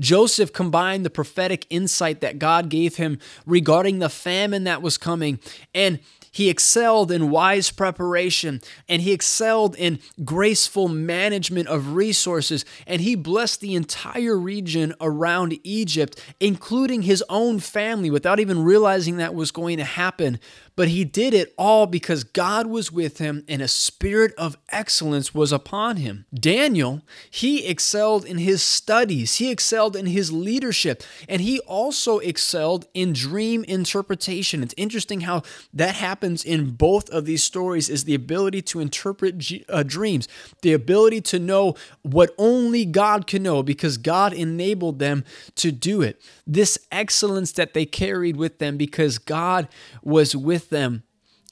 Joseph 0.00 0.52
combined 0.52 1.04
the 1.04 1.10
prophetic 1.10 1.66
insight 1.70 2.20
that 2.20 2.38
God 2.38 2.68
gave 2.68 2.96
him 2.96 3.18
regarding 3.46 4.00
the 4.00 4.08
famine 4.08 4.64
that 4.64 4.82
was 4.82 4.98
coming. 4.98 5.38
And 5.74 6.00
he 6.30 6.48
excelled 6.48 7.10
in 7.10 7.30
wise 7.30 7.70
preparation 7.70 8.60
and 8.88 9.02
he 9.02 9.12
excelled 9.12 9.74
in 9.76 9.98
graceful 10.24 10.88
management 10.88 11.68
of 11.68 11.94
resources. 11.94 12.64
And 12.86 13.00
he 13.00 13.14
blessed 13.16 13.60
the 13.60 13.74
entire 13.74 14.38
region 14.38 14.94
around 15.00 15.58
Egypt, 15.64 16.22
including 16.38 17.02
his 17.02 17.24
own 17.28 17.58
family, 17.58 18.10
without 18.10 18.38
even 18.38 18.62
realizing 18.62 19.16
that 19.16 19.34
was 19.34 19.50
going 19.50 19.78
to 19.78 19.84
happen. 19.84 20.38
But 20.76 20.88
he 20.88 21.04
did 21.04 21.34
it 21.34 21.52
all 21.58 21.86
because 21.86 22.24
God 22.24 22.66
was 22.66 22.90
with 22.90 23.18
him 23.18 23.44
and 23.48 23.60
a 23.60 23.68
spirit 23.68 24.32
of 24.38 24.56
excellence 24.70 25.34
was 25.34 25.52
upon 25.52 25.96
him. 25.96 26.24
Daniel, 26.32 27.02
he 27.28 27.66
excelled 27.66 28.24
in 28.24 28.38
his 28.38 28.62
studies, 28.62 29.34
he 29.34 29.50
excelled 29.50 29.94
in 29.96 30.06
his 30.06 30.32
leadership, 30.32 31.02
and 31.28 31.42
he 31.42 31.58
also 31.60 32.18
excelled 32.20 32.86
in 32.94 33.12
dream 33.12 33.64
interpretation. 33.64 34.62
It's 34.62 34.74
interesting 34.78 35.22
how 35.22 35.42
that 35.74 35.96
happens 36.20 36.44
in 36.44 36.72
both 36.72 37.08
of 37.08 37.24
these 37.24 37.42
stories 37.42 37.88
is 37.88 38.04
the 38.04 38.14
ability 38.14 38.60
to 38.60 38.78
interpret 38.78 39.42
uh, 39.70 39.82
dreams, 39.82 40.28
the 40.60 40.74
ability 40.74 41.18
to 41.18 41.38
know 41.38 41.74
what 42.02 42.34
only 42.36 42.84
God 42.84 43.26
can 43.26 43.42
know 43.42 43.62
because 43.62 43.96
God 43.96 44.34
enabled 44.34 44.98
them 44.98 45.24
to 45.54 45.72
do 45.72 46.02
it. 46.02 46.20
This 46.46 46.78
excellence 46.92 47.52
that 47.52 47.72
they 47.72 47.86
carried 47.86 48.36
with 48.36 48.58
them 48.58 48.76
because 48.76 49.16
God 49.16 49.66
was 50.02 50.36
with 50.36 50.68
them 50.68 51.04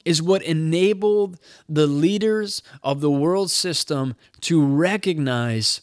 is 0.05 0.21
what 0.21 0.43
enabled 0.43 1.39
the 1.67 1.87
leaders 1.87 2.61
of 2.83 3.01
the 3.01 3.09
world 3.09 3.49
system 3.49 4.15
to 4.41 4.63
recognize 4.63 5.81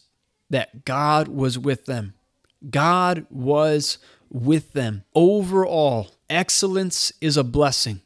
that 0.49 0.85
God 0.85 1.27
was 1.27 1.59
with 1.59 1.87
them. 1.87 2.13
God 2.69 3.25
was 3.29 3.97
with 4.29 4.71
them. 4.71 5.03
Overall, 5.13 6.11
excellence 6.29 7.11
is 7.19 7.35
a 7.35 7.43
blessing. 7.43 8.01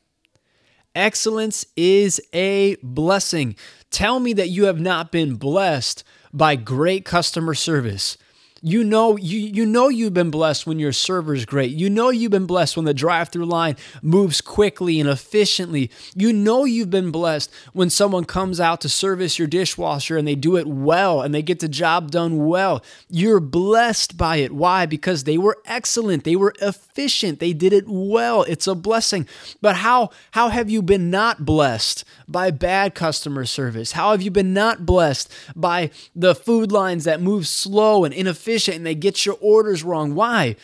Excellence 0.95 1.65
is 1.77 2.19
a 2.33 2.75
blessing. 2.83 3.55
Tell 3.91 4.19
me 4.19 4.33
that 4.33 4.49
you 4.49 4.65
have 4.65 4.79
not 4.79 5.11
been 5.11 5.35
blessed 5.35 6.03
by 6.33 6.55
great 6.55 7.05
customer 7.05 7.53
service. 7.53 8.17
You 8.63 8.83
know, 8.83 9.17
you, 9.17 9.39
you 9.39 9.65
know 9.65 9.89
you've 9.89 10.13
been 10.13 10.29
blessed 10.29 10.67
when 10.67 10.77
your 10.77 10.91
server 10.91 11.33
is 11.33 11.45
great. 11.45 11.71
You 11.71 11.89
know 11.89 12.11
you've 12.11 12.31
been 12.31 12.45
blessed 12.45 12.75
when 12.75 12.85
the 12.85 12.93
drive-through 12.93 13.45
line 13.45 13.75
moves 14.03 14.39
quickly 14.39 14.99
and 14.99 15.09
efficiently. 15.09 15.89
You 16.13 16.31
know 16.31 16.65
you've 16.65 16.91
been 16.91 17.09
blessed 17.09 17.51
when 17.73 17.89
someone 17.89 18.25
comes 18.25 18.59
out 18.59 18.79
to 18.81 18.89
service 18.89 19.39
your 19.39 19.47
dishwasher 19.47 20.15
and 20.15 20.27
they 20.27 20.35
do 20.35 20.57
it 20.57 20.67
well 20.67 21.21
and 21.21 21.33
they 21.33 21.41
get 21.41 21.59
the 21.59 21.67
job 21.67 22.11
done 22.11 22.45
well. 22.45 22.83
You're 23.09 23.39
blessed 23.39 24.15
by 24.15 24.37
it. 24.37 24.51
Why? 24.51 24.85
Because 24.85 25.23
they 25.23 25.39
were 25.39 25.57
excellent. 25.65 26.23
They 26.23 26.35
were 26.35 26.53
efficient. 26.61 27.39
They 27.39 27.53
did 27.53 27.73
it 27.73 27.85
well. 27.87 28.43
It's 28.43 28.67
a 28.67 28.75
blessing. 28.75 29.27
But 29.61 29.77
how 29.77 30.11
how 30.31 30.49
have 30.49 30.69
you 30.69 30.83
been 30.83 31.09
not 31.09 31.45
blessed 31.45 32.05
by 32.31 32.51
bad 32.51 32.95
customer 32.95 33.45
service? 33.45 33.93
How 33.93 34.11
have 34.11 34.21
you 34.21 34.31
been 34.31 34.53
not 34.53 34.85
blessed 34.85 35.31
by 35.55 35.91
the 36.15 36.35
food 36.35 36.71
lines 36.71 37.03
that 37.05 37.21
move 37.21 37.47
slow 37.47 38.03
and 38.03 38.13
inefficient? 38.13 38.81
and 38.81 38.85
they 38.85 38.95
get 38.95 39.27
your 39.27 39.37
orders 39.41 39.83
wrong. 39.83 40.15
Why? 40.15 40.55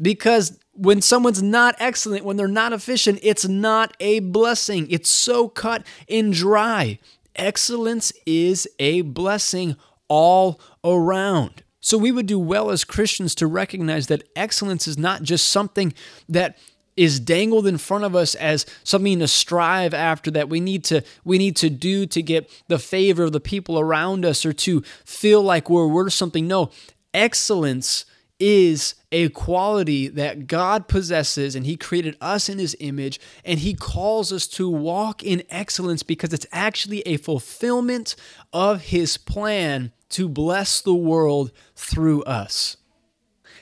Because 0.00 0.58
when 0.72 1.00
someone's 1.00 1.42
not 1.42 1.76
excellent, 1.78 2.24
when 2.24 2.36
they're 2.36 2.48
not 2.48 2.72
efficient, 2.72 3.20
it's 3.22 3.46
not 3.46 3.96
a 4.00 4.18
blessing. 4.18 4.88
It's 4.90 5.08
so 5.08 5.48
cut 5.48 5.86
and 6.08 6.32
dry. 6.32 6.98
Excellence 7.36 8.12
is 8.26 8.68
a 8.80 9.02
blessing 9.02 9.76
all 10.08 10.60
around. 10.84 11.62
So 11.80 11.96
we 11.96 12.10
would 12.10 12.26
do 12.26 12.40
well 12.40 12.70
as 12.70 12.84
Christians 12.84 13.36
to 13.36 13.46
recognize 13.46 14.08
that 14.08 14.24
excellence 14.34 14.88
is 14.88 14.98
not 14.98 15.22
just 15.22 15.46
something 15.46 15.94
that 16.28 16.58
is 17.00 17.18
dangled 17.18 17.66
in 17.66 17.78
front 17.78 18.04
of 18.04 18.14
us 18.14 18.34
as 18.34 18.66
something 18.84 19.20
to 19.20 19.26
strive 19.26 19.94
after 19.94 20.30
that 20.30 20.50
we 20.50 20.60
need 20.60 20.84
to 20.84 21.02
we 21.24 21.38
need 21.38 21.56
to 21.56 21.70
do 21.70 22.04
to 22.04 22.22
get 22.22 22.50
the 22.68 22.78
favor 22.78 23.24
of 23.24 23.32
the 23.32 23.40
people 23.40 23.80
around 23.80 24.22
us 24.22 24.44
or 24.44 24.52
to 24.52 24.82
feel 25.06 25.42
like 25.42 25.70
we're 25.70 25.86
worth 25.86 26.12
something 26.12 26.46
no 26.46 26.70
excellence 27.14 28.04
is 28.38 28.94
a 29.12 29.28
quality 29.30 30.08
that 30.08 30.46
God 30.46 30.88
possesses, 30.88 31.54
and 31.54 31.66
He 31.66 31.76
created 31.76 32.16
us 32.22 32.48
in 32.48 32.58
His 32.58 32.74
image, 32.80 33.20
and 33.44 33.58
He 33.58 33.74
calls 33.74 34.32
us 34.32 34.46
to 34.48 34.68
walk 34.68 35.22
in 35.22 35.42
excellence 35.50 36.02
because 36.02 36.32
it's 36.32 36.46
actually 36.50 37.00
a 37.02 37.18
fulfillment 37.18 38.16
of 38.52 38.80
His 38.84 39.18
plan 39.18 39.92
to 40.10 40.26
bless 40.26 40.80
the 40.80 40.94
world 40.94 41.52
through 41.76 42.22
us. 42.22 42.78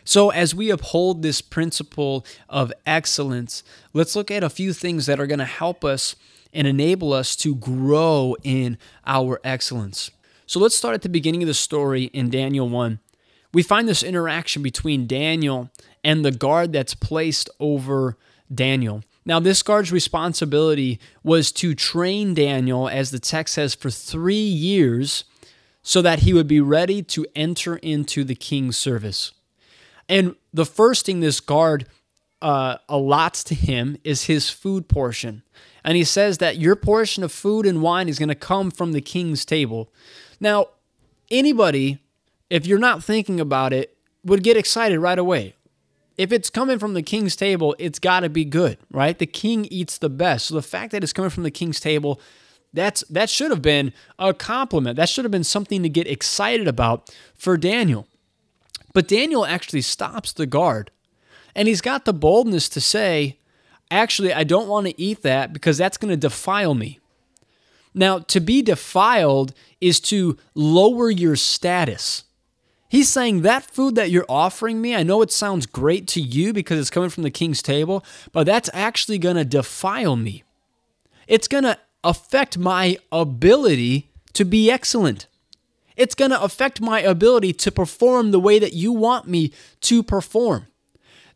So, 0.09 0.31
as 0.31 0.55
we 0.55 0.71
uphold 0.71 1.21
this 1.21 1.43
principle 1.43 2.25
of 2.49 2.73
excellence, 2.87 3.62
let's 3.93 4.17
look 4.17 4.31
at 4.31 4.43
a 4.43 4.49
few 4.49 4.73
things 4.73 5.05
that 5.05 5.21
are 5.21 5.27
going 5.27 5.38
to 5.38 5.45
help 5.45 5.85
us 5.85 6.17
and 6.50 6.67
enable 6.67 7.12
us 7.12 7.37
to 7.37 7.55
grow 7.55 8.35
in 8.43 8.79
our 9.07 9.38
excellence. 9.45 10.11
So, 10.47 10.61
let's 10.61 10.75
start 10.75 10.95
at 10.95 11.03
the 11.03 11.11
beginning 11.11 11.43
of 11.43 11.47
the 11.47 11.53
story 11.53 12.05
in 12.05 12.31
Daniel 12.31 12.71
1 12.71 13.00
we 13.53 13.62
find 13.62 13.87
this 13.87 14.03
interaction 14.03 14.62
between 14.62 15.07
Daniel 15.07 15.71
and 16.03 16.25
the 16.25 16.33
guard 16.33 16.73
that's 16.73 16.95
placed 16.95 17.50
over 17.61 18.17
Daniel. 18.55 19.03
Now, 19.27 19.41
this 19.41 19.62
guard's 19.62 19.93
responsibility 19.93 20.99
was 21.23 21.53
to 21.53 21.75
train 21.75 22.33
Daniel, 22.33 22.88
as 22.88 23.11
the 23.11 23.19
text 23.19 23.55
says, 23.55 23.75
for 23.75 23.91
three 23.91 24.37
years 24.37 25.25
so 25.83 26.00
that 26.00 26.21
he 26.21 26.33
would 26.33 26.49
be 26.49 26.61
ready 26.61 27.03
to 27.03 27.27
enter 27.35 27.77
into 27.77 28.25
the 28.25 28.35
king's 28.35 28.79
service. 28.79 29.33
And 30.09 30.37
the 30.53 30.67
first 30.67 31.07
thing 31.07 31.21
this 31.21 31.41
guard 31.41 31.87
uh, 32.41 32.79
allots 32.88 33.45
to 33.45 33.55
him 33.55 33.97
is 34.05 34.25
his 34.25 34.49
food 34.50 34.88
portion. 34.88 35.43
And 35.85 35.97
he 35.97 36.05
says 36.05 36.38
that 36.38 36.59
your 36.59 36.77
portion 36.77 37.23
of 37.23 37.33
food 37.33 37.67
and 37.67 37.83
wine 37.83 38.09
is 38.09 38.19
going 38.19 38.29
to 38.29 38.35
come 38.35 38.71
from 38.71 38.93
the 38.93 39.00
king's 39.00 39.45
table. 39.45 39.93
Now, 40.41 40.69
anybody 41.31 41.99
if 42.50 42.67
you're 42.67 42.79
not 42.79 43.05
thinking 43.05 43.41
about 43.41 43.73
it, 43.73 43.97
would 44.25 44.43
get 44.43 44.57
excited 44.57 44.99
right 44.99 45.19
away. 45.19 45.55
If 46.17 46.33
it's 46.33 46.50
coming 46.50 46.79
from 46.79 46.95
the 46.95 47.03
king's 47.03 47.37
table, 47.37 47.77
it's 47.79 47.99
got 47.99 48.21
to 48.21 48.29
be 48.29 48.45
good, 48.45 48.79
right? 48.91 49.17
The 49.17 49.27
king 49.27 49.67
eats 49.67 49.99
the 49.99 50.09
best. 50.09 50.47
So 50.47 50.55
the 50.55 50.62
fact 50.62 50.91
that 50.93 51.05
it's 51.05 51.12
coming 51.12 51.31
from 51.31 51.45
the 51.45 51.50
king's 51.50 51.79
table, 51.79 52.21
that's 52.73 53.03
that 53.09 53.31
should 53.31 53.50
have 53.50 53.62
been 53.62 53.93
a 54.19 54.35
compliment. 54.35 54.97
That 54.97 55.09
should 55.09 55.25
have 55.25 55.31
been 55.31 55.45
something 55.45 55.83
to 55.83 55.88
get 55.88 56.09
excited 56.09 56.67
about 56.67 57.15
for 57.37 57.57
Daniel. 57.57 58.09
But 58.99 59.07
Daniel 59.07 59.47
actually 59.47 59.83
stops 59.83 60.33
the 60.33 60.45
guard 60.45 60.90
and 61.55 61.69
he's 61.69 61.81
got 61.81 62.05
the 62.05 62.12
boldness 62.12 62.69
to 62.71 62.81
say, 62.81 63.38
Actually, 63.93 64.33
I 64.33 64.43
don't 64.43 64.67
want 64.67 64.88
to 64.88 65.00
eat 65.00 65.23
that 65.23 65.52
because 65.52 65.78
that's 65.78 65.97
going 65.97 66.11
to 66.11 66.17
defile 66.17 66.75
me. 66.75 66.99
Now, 67.95 68.19
to 68.19 68.40
be 68.40 68.61
defiled 68.61 69.55
is 69.81 70.00
to 70.00 70.37
lower 70.57 71.12
your 71.12 71.37
status. 71.37 72.25
He's 72.88 73.09
saying 73.09 73.43
that 73.43 73.71
food 73.71 73.95
that 73.95 74.11
you're 74.11 74.26
offering 74.28 74.81
me, 74.81 74.97
I 74.97 75.05
know 75.05 75.23
it 75.23 75.31
sounds 75.31 75.67
great 75.67 76.09
to 76.09 76.21
you 76.21 76.52
because 76.52 76.81
it's 76.81 76.90
coming 76.90 77.11
from 77.11 77.23
the 77.23 77.31
king's 77.31 77.62
table, 77.62 78.05
but 78.33 78.47
that's 78.47 78.69
actually 78.75 79.19
going 79.19 79.37
to 79.37 79.45
defile 79.45 80.17
me. 80.17 80.43
It's 81.28 81.47
going 81.47 81.62
to 81.62 81.78
affect 82.02 82.59
my 82.59 82.99
ability 83.12 84.11
to 84.33 84.45
be 84.45 84.73
excellent. 84.73 85.28
It's 85.99 86.14
going 86.14 86.31
to 86.31 86.40
affect 86.40 86.81
my 86.81 87.00
ability 87.00 87.52
to 87.55 87.73
perform 87.73 88.31
the 88.31 88.40
way 88.40 88.59
that 88.61 88.73
you 88.73 88.93
want 88.93 89.26
me 89.26 89.52
to 89.83 90.02
perform. 90.02 90.69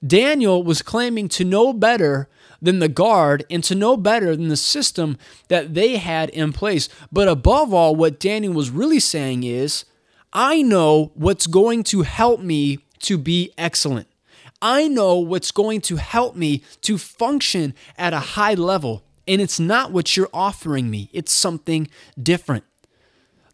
Daniel 0.04 0.62
was 0.62 0.82
claiming 0.82 1.28
to 1.28 1.44
know 1.44 1.72
better 1.72 2.28
than 2.60 2.78
the 2.78 2.88
guard 2.88 3.44
and 3.50 3.62
to 3.64 3.74
know 3.74 3.96
better 3.96 4.36
than 4.36 4.48
the 4.48 4.56
system 4.56 5.18
that 5.48 5.74
they 5.74 5.96
had 5.96 6.30
in 6.30 6.52
place. 6.52 6.88
But 7.10 7.28
above 7.28 7.74
all, 7.74 7.96
what 7.96 8.20
Daniel 8.20 8.54
was 8.54 8.70
really 8.70 9.00
saying 9.00 9.42
is, 9.42 9.84
I 10.32 10.62
know 10.62 11.10
what's 11.14 11.46
going 11.46 11.82
to 11.84 12.02
help 12.02 12.40
me 12.40 12.78
to 13.00 13.18
be 13.18 13.52
excellent. 13.58 14.06
I 14.62 14.86
know 14.86 15.16
what's 15.16 15.50
going 15.50 15.80
to 15.82 15.96
help 15.96 16.36
me 16.36 16.62
to 16.82 16.98
function 16.98 17.74
at 17.98 18.12
a 18.12 18.20
high 18.20 18.54
level. 18.54 19.02
And 19.26 19.40
it's 19.40 19.58
not 19.58 19.90
what 19.90 20.16
you're 20.16 20.30
offering 20.32 20.88
me, 20.88 21.10
it's 21.12 21.32
something 21.32 21.88
different. 22.20 22.64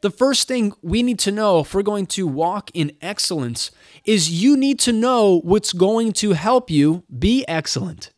The 0.01 0.11
first 0.11 0.47
thing 0.47 0.73
we 0.81 1.03
need 1.03 1.19
to 1.21 1.33
know 1.33 1.61
if 1.61 1.75
we're 1.75 1.83
going 1.83 2.07
to 2.07 2.27
walk 2.27 2.71
in 2.73 2.93
excellence 3.03 3.71
is 4.05 4.43
you 4.43 4.57
need 4.57 4.79
to 4.81 4.93
know 4.93 5.41
what's 5.41 5.73
going 5.73 6.13
to 6.13 6.33
help 6.33 6.71
you 6.71 7.03
be 7.19 7.45
excellent. 7.49 8.13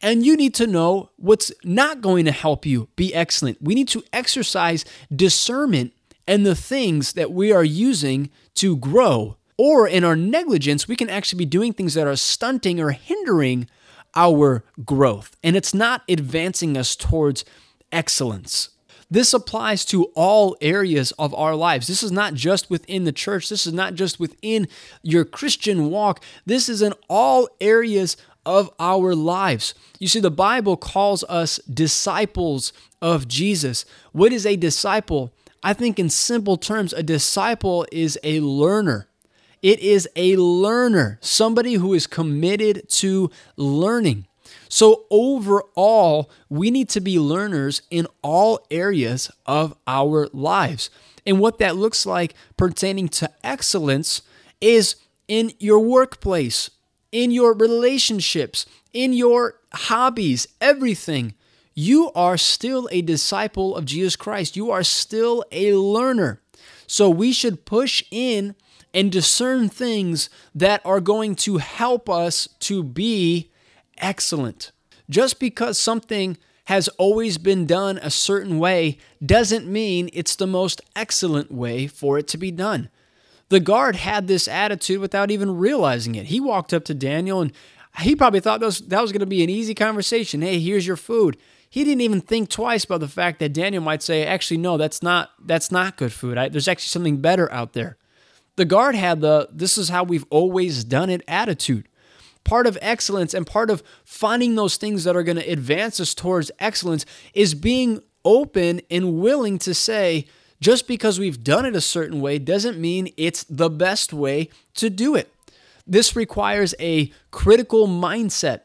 And 0.00 0.24
you 0.24 0.36
need 0.36 0.54
to 0.54 0.66
know 0.66 1.10
what's 1.16 1.52
not 1.64 2.00
going 2.00 2.24
to 2.26 2.32
help 2.32 2.64
you 2.64 2.88
be 2.96 3.12
excellent. 3.14 3.60
We 3.60 3.74
need 3.74 3.88
to 3.88 4.04
exercise 4.12 4.84
discernment 5.14 5.92
and 6.26 6.46
the 6.46 6.54
things 6.54 7.14
that 7.14 7.32
we 7.32 7.52
are 7.52 7.64
using 7.64 8.30
to 8.54 8.76
grow. 8.76 9.36
Or 9.58 9.86
in 9.86 10.04
our 10.04 10.16
negligence, 10.16 10.88
we 10.88 10.96
can 10.96 11.10
actually 11.10 11.38
be 11.38 11.46
doing 11.46 11.72
things 11.72 11.94
that 11.94 12.06
are 12.06 12.16
stunting 12.16 12.80
or 12.80 12.92
hindering 12.92 13.68
our 14.14 14.64
growth. 14.84 15.36
And 15.42 15.56
it's 15.56 15.74
not 15.74 16.02
advancing 16.08 16.76
us 16.76 16.96
towards 16.96 17.44
excellence. 17.92 18.70
This 19.10 19.32
applies 19.32 19.84
to 19.86 20.04
all 20.14 20.56
areas 20.60 21.12
of 21.12 21.34
our 21.34 21.54
lives. 21.54 21.86
This 21.86 22.02
is 22.02 22.12
not 22.12 22.34
just 22.34 22.70
within 22.70 23.04
the 23.04 23.12
church. 23.12 23.48
This 23.48 23.66
is 23.66 23.72
not 23.72 23.94
just 23.94 24.18
within 24.18 24.68
your 25.02 25.24
Christian 25.24 25.90
walk. 25.90 26.22
This 26.46 26.68
is 26.68 26.82
in 26.82 26.94
all 27.08 27.48
areas 27.60 28.16
of 28.46 28.70
our 28.78 29.14
lives. 29.14 29.74
You 29.98 30.08
see, 30.08 30.20
the 30.20 30.30
Bible 30.30 30.76
calls 30.76 31.24
us 31.24 31.58
disciples 31.72 32.72
of 33.00 33.28
Jesus. 33.28 33.84
What 34.12 34.32
is 34.32 34.46
a 34.46 34.56
disciple? 34.56 35.32
I 35.62 35.72
think, 35.72 35.98
in 35.98 36.10
simple 36.10 36.56
terms, 36.56 36.92
a 36.92 37.02
disciple 37.02 37.86
is 37.90 38.18
a 38.22 38.40
learner. 38.40 39.08
It 39.62 39.80
is 39.80 40.06
a 40.14 40.36
learner, 40.36 41.18
somebody 41.22 41.74
who 41.74 41.94
is 41.94 42.06
committed 42.06 42.86
to 42.90 43.30
learning. 43.56 44.26
So, 44.68 45.04
overall, 45.10 46.30
we 46.48 46.70
need 46.70 46.88
to 46.90 47.00
be 47.00 47.18
learners 47.18 47.82
in 47.90 48.06
all 48.22 48.66
areas 48.70 49.30
of 49.46 49.76
our 49.86 50.28
lives. 50.32 50.90
And 51.26 51.40
what 51.40 51.58
that 51.58 51.76
looks 51.76 52.06
like 52.06 52.34
pertaining 52.56 53.08
to 53.10 53.30
excellence 53.42 54.22
is 54.60 54.96
in 55.28 55.52
your 55.58 55.80
workplace, 55.80 56.70
in 57.12 57.30
your 57.30 57.54
relationships, 57.54 58.66
in 58.92 59.12
your 59.12 59.54
hobbies, 59.72 60.46
everything. 60.60 61.34
You 61.74 62.12
are 62.14 62.36
still 62.36 62.88
a 62.92 63.02
disciple 63.02 63.74
of 63.74 63.84
Jesus 63.84 64.16
Christ. 64.16 64.56
You 64.56 64.70
are 64.70 64.84
still 64.84 65.44
a 65.50 65.74
learner. 65.74 66.40
So 66.86 67.10
we 67.10 67.32
should 67.32 67.64
push 67.64 68.04
in 68.10 68.54
and 68.92 69.10
discern 69.10 69.68
things 69.68 70.30
that 70.54 70.80
are 70.84 71.00
going 71.00 71.34
to 71.34 71.58
help 71.58 72.08
us 72.08 72.48
to 72.60 72.84
be 72.84 73.50
excellent. 73.98 74.72
Just 75.08 75.38
because 75.38 75.78
something 75.78 76.36
has 76.66 76.88
always 76.88 77.36
been 77.36 77.66
done 77.66 77.98
a 77.98 78.10
certain 78.10 78.58
way 78.58 78.96
doesn't 79.24 79.66
mean 79.66 80.08
it's 80.12 80.36
the 80.36 80.46
most 80.46 80.80
excellent 80.96 81.52
way 81.52 81.86
for 81.86 82.18
it 82.18 82.26
to 82.28 82.38
be 82.38 82.50
done. 82.50 82.88
The 83.50 83.60
guard 83.60 83.96
had 83.96 84.26
this 84.26 84.48
attitude 84.48 85.00
without 85.00 85.30
even 85.30 85.58
realizing 85.58 86.14
it. 86.14 86.26
He 86.26 86.40
walked 86.40 86.72
up 86.72 86.84
to 86.86 86.94
Daniel 86.94 87.42
and 87.42 87.52
he 88.00 88.16
probably 88.16 88.40
thought 88.40 88.60
that 88.60 88.66
was, 88.66 88.80
that 88.80 89.02
was 89.02 89.12
going 89.12 89.20
to 89.20 89.26
be 89.26 89.44
an 89.44 89.50
easy 89.50 89.74
conversation. 89.74 90.42
Hey, 90.42 90.58
here's 90.58 90.86
your 90.86 90.96
food. 90.96 91.36
He 91.74 91.82
didn't 91.82 92.02
even 92.02 92.20
think 92.20 92.50
twice 92.50 92.84
about 92.84 93.00
the 93.00 93.08
fact 93.08 93.40
that 93.40 93.52
Daniel 93.52 93.82
might 93.82 94.00
say, 94.00 94.24
"Actually, 94.24 94.58
no, 94.58 94.76
that's 94.76 95.02
not 95.02 95.32
that's 95.44 95.72
not 95.72 95.96
good 95.96 96.12
food. 96.12 96.38
I, 96.38 96.48
there's 96.48 96.68
actually 96.68 96.90
something 96.90 97.16
better 97.16 97.50
out 97.52 97.72
there." 97.72 97.96
The 98.54 98.64
guard 98.64 98.94
had 98.94 99.20
the 99.20 99.48
"this 99.50 99.76
is 99.76 99.88
how 99.88 100.04
we've 100.04 100.24
always 100.30 100.84
done 100.84 101.10
it" 101.10 101.22
attitude. 101.26 101.88
Part 102.44 102.66
of 102.66 102.78
excellence 102.80 103.34
and 103.34 103.46
part 103.46 103.70
of 103.70 103.82
finding 104.04 104.54
those 104.54 104.76
things 104.76 105.04
that 105.04 105.16
are 105.16 105.22
going 105.22 105.38
to 105.38 105.50
advance 105.50 105.98
us 105.98 106.14
towards 106.14 106.50
excellence 106.58 107.06
is 107.32 107.54
being 107.54 108.02
open 108.24 108.80
and 108.90 109.18
willing 109.18 109.58
to 109.58 109.74
say, 109.74 110.26
just 110.60 110.86
because 110.86 111.18
we've 111.18 111.42
done 111.42 111.66
it 111.66 111.76
a 111.76 111.80
certain 111.80 112.20
way 112.20 112.38
doesn't 112.38 112.78
mean 112.78 113.12
it's 113.16 113.44
the 113.44 113.70
best 113.70 114.12
way 114.12 114.48
to 114.74 114.88
do 114.88 115.14
it. 115.14 115.32
This 115.86 116.16
requires 116.16 116.74
a 116.78 117.10
critical 117.30 117.86
mindset 117.86 118.60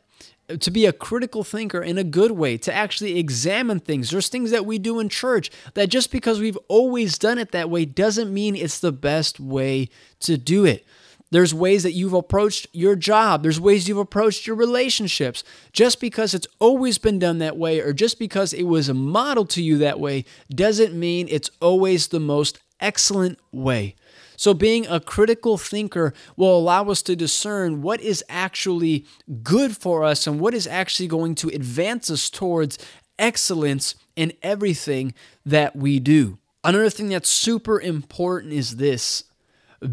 to 0.59 0.71
be 0.71 0.85
a 0.85 0.93
critical 0.93 1.43
thinker 1.43 1.81
in 1.81 1.97
a 1.97 2.03
good 2.03 2.31
way, 2.31 2.57
to 2.57 2.73
actually 2.73 3.19
examine 3.19 3.79
things. 3.79 4.09
There's 4.09 4.29
things 4.29 4.51
that 4.51 4.65
we 4.65 4.79
do 4.79 4.99
in 4.99 5.09
church 5.09 5.51
that 5.75 5.89
just 5.89 6.11
because 6.11 6.39
we've 6.39 6.57
always 6.67 7.17
done 7.17 7.37
it 7.37 7.51
that 7.51 7.69
way 7.69 7.85
doesn't 7.85 8.33
mean 8.33 8.55
it's 8.55 8.79
the 8.79 8.91
best 8.91 9.39
way 9.39 9.89
to 10.21 10.37
do 10.37 10.65
it. 10.65 10.85
There's 11.31 11.53
ways 11.53 11.83
that 11.83 11.93
you've 11.93 12.13
approached 12.13 12.67
your 12.73 12.95
job. 12.95 13.43
There's 13.43 13.59
ways 13.59 13.87
you've 13.87 13.97
approached 13.97 14.47
your 14.47 14.55
relationships. 14.55 15.43
Just 15.71 15.99
because 15.99 16.33
it's 16.33 16.47
always 16.59 16.97
been 16.97 17.19
done 17.19 17.37
that 17.39 17.57
way 17.57 17.79
or 17.79 17.93
just 17.93 18.17
because 18.17 18.53
it 18.53 18.63
was 18.63 18.91
modeled 18.91 19.49
to 19.51 19.63
you 19.63 19.77
that 19.77 19.99
way 19.99 20.25
doesn't 20.49 20.93
mean 20.97 21.27
it's 21.29 21.51
always 21.61 22.07
the 22.07 22.19
most 22.19 22.59
excellent 22.79 23.39
way. 23.51 23.95
So, 24.37 24.53
being 24.53 24.87
a 24.87 25.01
critical 25.01 25.57
thinker 25.57 26.13
will 26.37 26.57
allow 26.57 26.85
us 26.85 27.01
to 27.03 27.15
discern 27.15 27.81
what 27.81 27.99
is 27.99 28.23
actually 28.29 29.05
good 29.43 29.75
for 29.75 30.05
us 30.05 30.25
and 30.27 30.39
what 30.39 30.53
is 30.53 30.65
actually 30.65 31.07
going 31.07 31.35
to 31.35 31.49
advance 31.49 32.09
us 32.09 32.29
towards 32.29 32.77
excellence 33.19 33.95
in 34.15 34.31
everything 34.41 35.13
that 35.45 35.75
we 35.75 35.99
do. 35.99 36.37
Another 36.63 36.89
thing 36.89 37.09
that's 37.09 37.29
super 37.29 37.81
important 37.81 38.53
is 38.53 38.77
this 38.77 39.25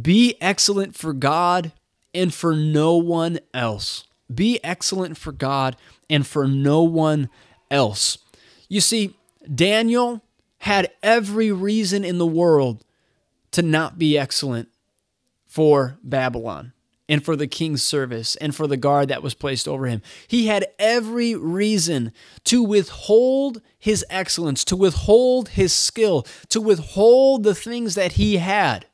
be 0.02 0.36
excellent 0.40 0.96
for 0.96 1.12
God 1.12 1.72
and 2.14 2.32
for 2.32 2.54
no 2.54 2.96
one 2.96 3.38
else. 3.54 4.04
Be 4.32 4.62
excellent 4.64 5.16
for 5.16 5.32
God 5.32 5.76
and 6.10 6.26
for 6.26 6.46
no 6.46 6.82
one 6.82 7.28
else. 7.70 8.18
You 8.68 8.80
see, 8.80 9.16
Daniel 9.52 10.22
had 10.58 10.90
every 11.02 11.52
reason 11.52 12.04
in 12.04 12.18
the 12.18 12.26
world 12.26 12.84
to 13.52 13.62
not 13.62 13.98
be 13.98 14.18
excellent 14.18 14.68
for 15.46 15.98
Babylon 16.02 16.72
and 17.08 17.24
for 17.24 17.36
the 17.36 17.46
king's 17.46 17.82
service 17.82 18.34
and 18.36 18.54
for 18.54 18.66
the 18.66 18.76
guard 18.76 19.08
that 19.08 19.22
was 19.22 19.34
placed 19.34 19.68
over 19.68 19.86
him. 19.86 20.02
He 20.26 20.48
had 20.48 20.66
every 20.78 21.36
reason 21.36 22.12
to 22.44 22.62
withhold 22.62 23.62
his 23.78 24.04
excellence, 24.10 24.64
to 24.64 24.76
withhold 24.76 25.50
his 25.50 25.72
skill, 25.72 26.26
to 26.48 26.60
withhold 26.60 27.44
the 27.44 27.54
things 27.54 27.94
that 27.94 28.12
he 28.12 28.38
had 28.38 28.86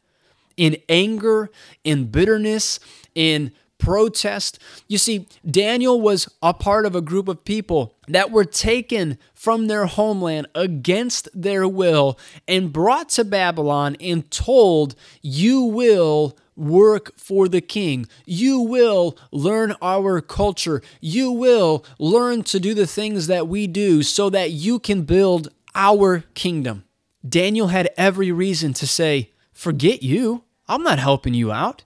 in 0.56 0.76
anger, 0.88 1.50
in 1.84 2.06
bitterness, 2.06 2.78
in 3.14 3.52
protest. 3.82 4.58
You 4.86 4.96
see, 4.96 5.26
Daniel 5.48 6.00
was 6.00 6.28
a 6.40 6.54
part 6.54 6.86
of 6.86 6.94
a 6.94 7.00
group 7.00 7.26
of 7.28 7.44
people 7.44 7.96
that 8.06 8.30
were 8.30 8.44
taken 8.44 9.18
from 9.34 9.66
their 9.66 9.86
homeland 9.86 10.46
against 10.54 11.28
their 11.34 11.66
will 11.66 12.18
and 12.46 12.72
brought 12.72 13.08
to 13.10 13.24
Babylon 13.24 13.96
and 14.00 14.30
told, 14.30 14.94
You 15.20 15.62
will 15.62 16.38
work 16.54 17.12
for 17.16 17.48
the 17.48 17.60
king. 17.60 18.06
You 18.24 18.60
will 18.60 19.18
learn 19.32 19.74
our 19.82 20.20
culture. 20.20 20.80
You 21.00 21.32
will 21.32 21.84
learn 21.98 22.44
to 22.44 22.60
do 22.60 22.74
the 22.74 22.86
things 22.86 23.26
that 23.26 23.48
we 23.48 23.66
do 23.66 24.02
so 24.02 24.30
that 24.30 24.52
you 24.52 24.78
can 24.78 25.02
build 25.02 25.48
our 25.74 26.20
kingdom. 26.34 26.84
Daniel 27.26 27.68
had 27.68 27.88
every 27.96 28.30
reason 28.30 28.72
to 28.74 28.86
say, 28.86 29.31
Forget 29.52 30.02
you. 30.02 30.44
I'm 30.68 30.82
not 30.82 30.98
helping 30.98 31.34
you 31.34 31.52
out. 31.52 31.84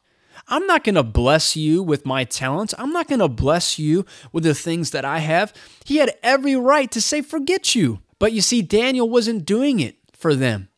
I'm 0.48 0.66
not 0.66 0.84
going 0.84 0.94
to 0.94 1.02
bless 1.02 1.56
you 1.56 1.82
with 1.82 2.06
my 2.06 2.24
talents. 2.24 2.74
I'm 2.78 2.92
not 2.92 3.08
going 3.08 3.18
to 3.20 3.28
bless 3.28 3.78
you 3.78 4.06
with 4.32 4.44
the 4.44 4.54
things 4.54 4.92
that 4.92 5.04
I 5.04 5.18
have. 5.18 5.52
He 5.84 5.96
had 5.96 6.16
every 6.22 6.54
right 6.54 6.90
to 6.92 7.00
say, 7.00 7.20
forget 7.20 7.74
you. 7.74 8.00
But 8.18 8.32
you 8.32 8.40
see, 8.40 8.62
Daniel 8.62 9.08
wasn't 9.10 9.44
doing 9.44 9.80
it 9.80 9.96
for 10.12 10.34
them. 10.34 10.68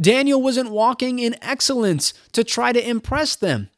Daniel 0.00 0.42
wasn't 0.42 0.70
walking 0.70 1.18
in 1.18 1.36
excellence 1.42 2.12
to 2.32 2.42
try 2.42 2.72
to 2.72 2.88
impress 2.88 3.36
them. 3.36 3.68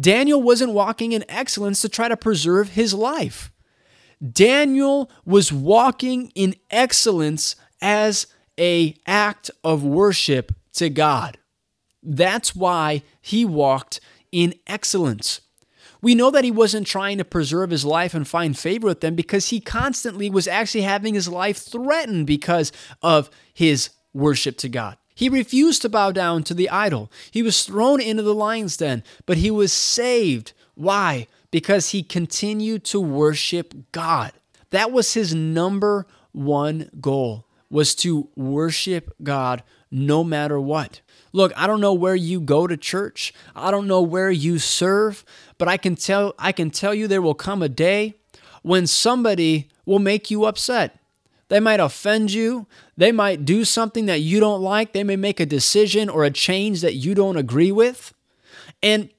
Daniel 0.00 0.42
wasn't 0.42 0.72
walking 0.72 1.12
in 1.12 1.24
excellence 1.28 1.80
to 1.82 1.88
try 1.88 2.08
to 2.08 2.16
preserve 2.16 2.70
his 2.70 2.94
life. 2.94 3.50
Daniel 4.32 5.10
was 5.24 5.52
walking 5.52 6.30
in 6.34 6.54
excellence 6.70 7.56
as 7.80 8.26
a 8.58 8.94
act 9.06 9.50
of 9.62 9.84
worship 9.84 10.52
to 10.74 10.88
God. 10.90 11.38
That's 12.04 12.54
why 12.54 13.02
he 13.20 13.44
walked 13.44 14.00
in 14.30 14.54
excellence. 14.66 15.40
We 16.02 16.14
know 16.14 16.30
that 16.30 16.44
he 16.44 16.50
wasn't 16.50 16.86
trying 16.86 17.16
to 17.16 17.24
preserve 17.24 17.70
his 17.70 17.84
life 17.84 18.12
and 18.12 18.28
find 18.28 18.58
favor 18.58 18.86
with 18.86 19.00
them 19.00 19.14
because 19.14 19.48
he 19.48 19.58
constantly 19.58 20.28
was 20.28 20.46
actually 20.46 20.82
having 20.82 21.14
his 21.14 21.28
life 21.28 21.56
threatened 21.56 22.26
because 22.26 22.72
of 23.02 23.30
his 23.54 23.88
worship 24.12 24.58
to 24.58 24.68
God. 24.68 24.98
He 25.14 25.28
refused 25.30 25.80
to 25.82 25.88
bow 25.88 26.12
down 26.12 26.42
to 26.44 26.54
the 26.54 26.68
idol. 26.68 27.10
He 27.30 27.42
was 27.42 27.62
thrown 27.62 28.02
into 28.02 28.22
the 28.22 28.34
lion's 28.34 28.76
den, 28.76 29.02
but 29.24 29.38
he 29.38 29.50
was 29.50 29.72
saved. 29.72 30.52
Why? 30.74 31.26
Because 31.50 31.90
he 31.90 32.02
continued 32.02 32.84
to 32.86 33.00
worship 33.00 33.74
God. 33.92 34.32
That 34.70 34.92
was 34.92 35.14
his 35.14 35.34
number 35.34 36.06
one 36.32 36.90
goal 37.00 37.46
was 37.70 37.94
to 37.94 38.28
worship 38.36 39.14
God 39.22 39.62
no 39.90 40.22
matter 40.22 40.60
what. 40.60 41.00
Look, 41.34 41.52
I 41.56 41.66
don't 41.66 41.80
know 41.80 41.92
where 41.92 42.14
you 42.14 42.40
go 42.40 42.68
to 42.68 42.76
church. 42.76 43.34
I 43.56 43.72
don't 43.72 43.88
know 43.88 44.00
where 44.00 44.30
you 44.30 44.60
serve, 44.60 45.24
but 45.58 45.66
I 45.66 45.76
can 45.76 45.96
tell 45.96 46.32
I 46.38 46.52
can 46.52 46.70
tell 46.70 46.94
you 46.94 47.08
there 47.08 47.20
will 47.20 47.34
come 47.34 47.60
a 47.60 47.68
day 47.68 48.14
when 48.62 48.86
somebody 48.86 49.68
will 49.84 49.98
make 49.98 50.30
you 50.30 50.44
upset. 50.44 51.00
They 51.48 51.58
might 51.58 51.80
offend 51.80 52.32
you. 52.32 52.68
They 52.96 53.10
might 53.10 53.44
do 53.44 53.64
something 53.64 54.06
that 54.06 54.20
you 54.20 54.38
don't 54.38 54.62
like. 54.62 54.92
They 54.92 55.02
may 55.02 55.16
make 55.16 55.40
a 55.40 55.44
decision 55.44 56.08
or 56.08 56.22
a 56.22 56.30
change 56.30 56.82
that 56.82 56.94
you 56.94 57.16
don't 57.16 57.36
agree 57.36 57.72
with. 57.72 58.14
And 58.80 59.10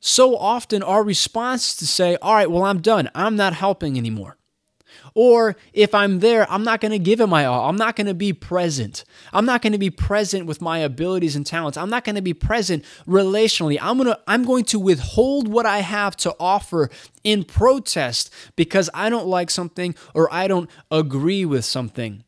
so 0.00 0.36
often 0.36 0.82
our 0.82 1.04
response 1.04 1.70
is 1.70 1.76
to 1.76 1.86
say, 1.86 2.16
"All 2.20 2.34
right, 2.34 2.50
well 2.50 2.64
I'm 2.64 2.80
done. 2.80 3.08
I'm 3.14 3.36
not 3.36 3.54
helping 3.54 3.96
anymore." 3.96 4.39
Or 5.14 5.56
if 5.72 5.94
I'm 5.94 6.20
there, 6.20 6.50
I'm 6.50 6.64
not 6.64 6.80
going 6.80 6.92
to 6.92 6.98
give 6.98 7.20
it 7.20 7.26
my 7.26 7.44
all. 7.44 7.68
I'm 7.68 7.76
not 7.76 7.96
going 7.96 8.06
to 8.06 8.14
be 8.14 8.32
present. 8.32 9.04
I'm 9.32 9.44
not 9.44 9.62
going 9.62 9.72
to 9.72 9.78
be 9.78 9.90
present 9.90 10.46
with 10.46 10.60
my 10.60 10.78
abilities 10.78 11.36
and 11.36 11.46
talents. 11.46 11.76
I'm 11.76 11.90
not 11.90 12.04
going 12.04 12.16
to 12.16 12.22
be 12.22 12.34
present 12.34 12.84
relationally. 13.06 13.78
I'm 13.80 13.96
going 13.96 14.08
to 14.08 14.20
I'm 14.26 14.44
going 14.44 14.64
to 14.66 14.78
withhold 14.78 15.48
what 15.48 15.66
I 15.66 15.78
have 15.78 16.16
to 16.18 16.34
offer 16.38 16.90
in 17.24 17.44
protest 17.44 18.32
because 18.56 18.88
I 18.94 19.10
don't 19.10 19.26
like 19.26 19.50
something 19.50 19.94
or 20.14 20.32
I 20.32 20.48
don't 20.48 20.70
agree 20.90 21.44
with 21.44 21.64
something. 21.64 22.24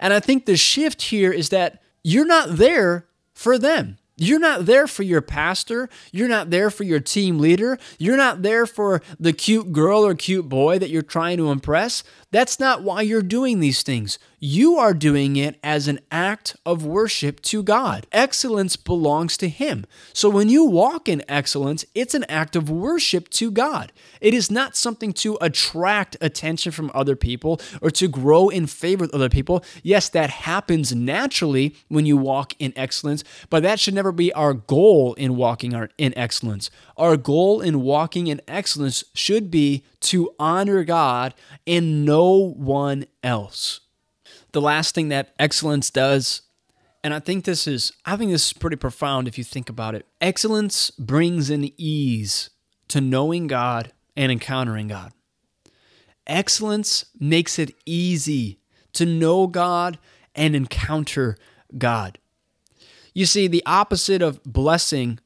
And 0.00 0.12
I 0.12 0.20
think 0.20 0.46
the 0.46 0.56
shift 0.56 1.02
here 1.02 1.32
is 1.32 1.50
that 1.50 1.82
you're 2.02 2.26
not 2.26 2.56
there 2.56 3.06
for 3.32 3.58
them. 3.58 3.98
You're 4.16 4.40
not 4.40 4.64
there 4.64 4.86
for 4.86 5.02
your 5.02 5.20
pastor. 5.20 5.90
You're 6.10 6.28
not 6.28 6.48
there 6.50 6.70
for 6.70 6.84
your 6.84 7.00
team 7.00 7.38
leader. 7.38 7.78
You're 7.98 8.16
not 8.16 8.42
there 8.42 8.64
for 8.64 9.02
the 9.20 9.34
cute 9.34 9.72
girl 9.72 10.06
or 10.06 10.14
cute 10.14 10.48
boy 10.48 10.78
that 10.78 10.88
you're 10.88 11.02
trying 11.02 11.36
to 11.36 11.50
impress. 11.50 12.02
That's 12.32 12.58
not 12.58 12.82
why 12.82 13.02
you're 13.02 13.22
doing 13.22 13.60
these 13.60 13.82
things. 13.82 14.18
You 14.38 14.76
are 14.76 14.92
doing 14.92 15.36
it 15.36 15.58
as 15.62 15.88
an 15.88 16.00
act 16.10 16.56
of 16.66 16.84
worship 16.84 17.40
to 17.42 17.62
God. 17.62 18.06
Excellence 18.12 18.76
belongs 18.76 19.36
to 19.38 19.48
Him. 19.48 19.86
So 20.12 20.28
when 20.28 20.48
you 20.48 20.64
walk 20.64 21.08
in 21.08 21.22
excellence, 21.28 21.84
it's 21.94 22.14
an 22.14 22.24
act 22.28 22.54
of 22.54 22.68
worship 22.68 23.30
to 23.30 23.50
God. 23.50 23.92
It 24.20 24.34
is 24.34 24.50
not 24.50 24.76
something 24.76 25.12
to 25.14 25.38
attract 25.40 26.16
attention 26.20 26.72
from 26.72 26.90
other 26.94 27.16
people 27.16 27.60
or 27.80 27.90
to 27.92 28.08
grow 28.08 28.48
in 28.48 28.66
favor 28.66 29.04
with 29.04 29.14
other 29.14 29.30
people. 29.30 29.64
Yes, 29.82 30.08
that 30.10 30.28
happens 30.30 30.94
naturally 30.94 31.76
when 31.88 32.06
you 32.06 32.16
walk 32.16 32.54
in 32.58 32.72
excellence, 32.76 33.24
but 33.48 33.62
that 33.62 33.80
should 33.80 33.94
never 33.94 34.12
be 34.12 34.32
our 34.32 34.52
goal 34.52 35.14
in 35.14 35.36
walking 35.36 35.72
in 35.96 36.18
excellence. 36.18 36.70
Our 36.96 37.16
goal 37.16 37.60
in 37.60 37.82
walking 37.82 38.26
in 38.26 38.40
excellence 38.48 39.04
should 39.14 39.50
be 39.50 39.84
to 40.00 40.30
honor 40.38 40.82
God 40.82 41.34
and 41.66 42.04
no 42.06 42.54
one 42.56 43.06
else. 43.22 43.80
The 44.52 44.62
last 44.62 44.94
thing 44.94 45.08
that 45.10 45.34
excellence 45.38 45.90
does, 45.90 46.42
and 47.04 47.12
I 47.12 47.20
think 47.20 47.44
this 47.44 47.66
is 47.66 47.92
I 48.06 48.16
think 48.16 48.30
this 48.30 48.46
is 48.46 48.52
pretty 48.54 48.76
profound 48.76 49.28
if 49.28 49.36
you 49.36 49.44
think 49.44 49.68
about 49.68 49.94
it. 49.94 50.06
Excellence 50.20 50.90
brings 50.90 51.50
an 51.50 51.70
ease 51.76 52.48
to 52.88 53.02
knowing 53.02 53.46
God 53.46 53.92
and 54.16 54.32
encountering 54.32 54.88
God. 54.88 55.12
Excellence 56.26 57.04
makes 57.20 57.58
it 57.58 57.74
easy 57.84 58.58
to 58.94 59.04
know 59.04 59.46
God 59.46 59.98
and 60.34 60.56
encounter 60.56 61.36
God. 61.76 62.18
You 63.12 63.26
see, 63.26 63.46
the 63.46 63.62
opposite 63.66 64.22
of 64.22 64.42
blessing 64.44 65.18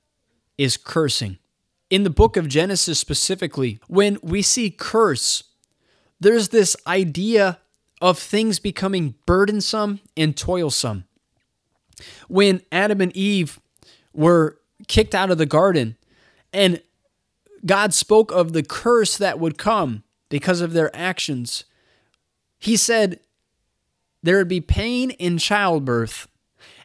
is 0.59 0.77
cursing 0.77 1.39
in 1.91 2.05
the 2.05 2.11
book 2.11 2.37
of 2.37 2.49
Genesis 2.49 2.99
specifically, 2.99 3.81
when 3.89 4.19
we 4.23 4.43
see 4.43 4.71
curse, 4.71 5.45
there's 6.21 6.49
this 6.51 6.77
idea 6.87 7.59
of 8.01 8.19
things 8.19 8.59
becoming 8.59 9.17
burdensome 9.27 10.01
and 10.17 10.37
toilsome. 10.37 11.05
When 12.29 12.63
Adam 12.73 13.01
and 13.01 13.15
Eve 13.17 13.61
were 14.15 14.59
kicked 14.89 15.15
out 15.15 15.31
of 15.31 15.39
the 15.39 15.47
garden 15.47 15.97
and 16.53 16.81
God 17.67 17.93
spoke 17.93 18.33
of 18.33 18.53
the 18.53 18.63
curse 18.63 19.19
that 19.19 19.39
would 19.39 19.59
come 19.59 20.05
because 20.31 20.61
of 20.61 20.73
their 20.73 20.95
actions, 20.97 21.65
he 22.59 22.77
said 22.77 23.21
there 24.23 24.39
would 24.39 24.49
be 24.49 24.61
pain 24.61 25.11
in 25.11 25.37
childbirth. 25.39 26.29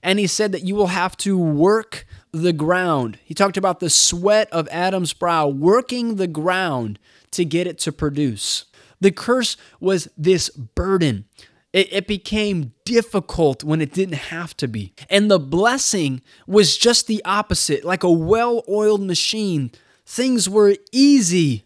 And 0.03 0.19
he 0.19 0.27
said 0.27 0.51
that 0.51 0.63
you 0.63 0.75
will 0.75 0.87
have 0.87 1.15
to 1.17 1.37
work 1.37 2.05
the 2.41 2.53
ground. 2.53 3.19
He 3.23 3.33
talked 3.33 3.57
about 3.57 3.79
the 3.79 3.89
sweat 3.89 4.49
of 4.51 4.67
Adam's 4.69 5.13
brow, 5.13 5.47
working 5.47 6.15
the 6.15 6.27
ground 6.27 6.99
to 7.31 7.45
get 7.45 7.67
it 7.67 7.77
to 7.79 7.91
produce. 7.91 8.65
The 8.99 9.11
curse 9.11 9.57
was 9.79 10.07
this 10.17 10.49
burden. 10.49 11.25
It, 11.73 11.91
it, 11.91 12.07
became 12.07 12.71
difficult 12.85 13.61
when 13.61 13.81
it 13.81 13.91
didn't 13.91 14.15
have 14.15 14.55
to 14.57 14.67
be. 14.67 14.93
And 15.09 15.29
the 15.29 15.39
blessing 15.39 16.21
was 16.47 16.77
just 16.77 17.07
the 17.07 17.21
opposite, 17.25 17.83
like 17.83 18.03
a 18.03 18.09
well 18.09 18.63
oiled 18.69 19.01
machine. 19.01 19.71
Things 20.05 20.49
were 20.49 20.77
easy 20.93 21.65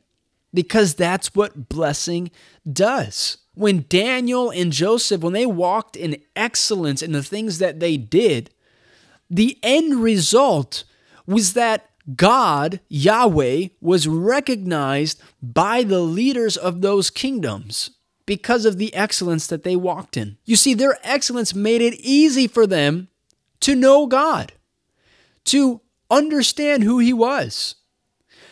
because 0.51 0.95
that's 0.95 1.35
what 1.35 1.69
blessing 1.69 2.31
does. 2.71 3.37
When 3.53 3.85
Daniel 3.87 4.49
and 4.49 4.71
Joseph, 4.71 5.21
when 5.21 5.33
they 5.33 5.45
walked 5.45 5.95
in 5.95 6.21
excellence 6.35 7.03
in 7.03 7.11
the 7.11 7.21
things 7.23 7.59
that 7.59 7.79
they 7.79 7.95
did, 7.95 8.49
the 9.29 9.57
end 9.61 9.95
result 9.95 10.83
was 11.25 11.53
that 11.53 11.89
God, 12.15 12.79
Yahweh, 12.87 13.67
was 13.81 14.07
recognized 14.07 15.21
by 15.41 15.83
the 15.83 15.99
leaders 15.99 16.57
of 16.57 16.81
those 16.81 17.09
kingdoms 17.09 17.91
because 18.25 18.65
of 18.65 18.77
the 18.77 18.93
excellence 18.93 19.47
that 19.47 19.63
they 19.63 19.75
walked 19.75 20.17
in. 20.17 20.37
You 20.45 20.55
see, 20.55 20.73
their 20.73 20.97
excellence 21.03 21.53
made 21.53 21.81
it 21.81 21.95
easy 21.95 22.47
for 22.47 22.65
them 22.65 23.07
to 23.61 23.75
know 23.75 24.07
God, 24.07 24.53
to 25.45 25.81
understand 26.09 26.83
who 26.83 26.99
He 26.99 27.13
was. 27.13 27.75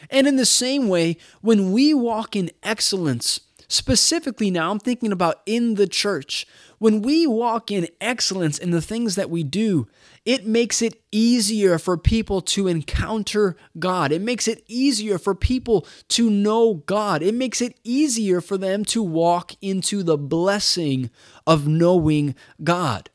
And 0.09 0.27
in 0.27 0.35
the 0.35 0.45
same 0.45 0.87
way, 0.87 1.17
when 1.41 1.71
we 1.71 1.93
walk 1.93 2.35
in 2.35 2.51
excellence, 2.63 3.39
specifically 3.67 4.49
now, 4.51 4.71
I'm 4.71 4.79
thinking 4.79 5.11
about 5.11 5.41
in 5.45 5.75
the 5.75 5.87
church, 5.87 6.45
when 6.79 7.01
we 7.01 7.25
walk 7.25 7.71
in 7.71 7.87
excellence 7.99 8.57
in 8.57 8.71
the 8.71 8.81
things 8.81 9.15
that 9.15 9.29
we 9.29 9.43
do, 9.43 9.87
it 10.25 10.45
makes 10.45 10.81
it 10.81 11.01
easier 11.11 11.79
for 11.79 11.97
people 11.97 12.41
to 12.41 12.67
encounter 12.67 13.55
God. 13.79 14.11
It 14.11 14.21
makes 14.21 14.47
it 14.47 14.63
easier 14.67 15.17
for 15.17 15.33
people 15.33 15.87
to 16.09 16.29
know 16.29 16.83
God. 16.85 17.23
It 17.23 17.33
makes 17.33 17.61
it 17.61 17.79
easier 17.83 18.41
for 18.41 18.57
them 18.57 18.85
to 18.85 19.01
walk 19.01 19.53
into 19.61 20.03
the 20.03 20.17
blessing 20.17 21.09
of 21.47 21.67
knowing 21.67 22.35
God. 22.63 23.09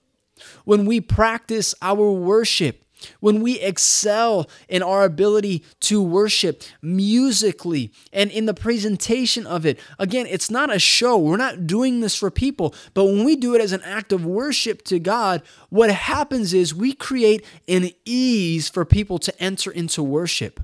When 0.64 0.86
we 0.86 1.00
practice 1.00 1.74
our 1.82 2.10
worship, 2.10 2.81
when 3.20 3.40
we 3.40 3.58
excel 3.60 4.48
in 4.68 4.82
our 4.82 5.04
ability 5.04 5.64
to 5.80 6.02
worship 6.02 6.62
musically 6.80 7.92
and 8.12 8.30
in 8.30 8.46
the 8.46 8.54
presentation 8.54 9.46
of 9.46 9.66
it, 9.66 9.78
again, 9.98 10.26
it's 10.28 10.50
not 10.50 10.74
a 10.74 10.78
show. 10.78 11.18
We're 11.18 11.36
not 11.36 11.66
doing 11.66 12.00
this 12.00 12.16
for 12.16 12.30
people, 12.30 12.74
but 12.94 13.04
when 13.04 13.24
we 13.24 13.36
do 13.36 13.54
it 13.54 13.60
as 13.60 13.72
an 13.72 13.82
act 13.82 14.12
of 14.12 14.24
worship 14.24 14.82
to 14.84 14.98
God, 14.98 15.42
what 15.68 15.90
happens 15.90 16.54
is 16.54 16.74
we 16.74 16.92
create 16.92 17.44
an 17.68 17.90
ease 18.04 18.68
for 18.68 18.84
people 18.84 19.18
to 19.18 19.42
enter 19.42 19.70
into 19.70 20.02
worship. 20.02 20.60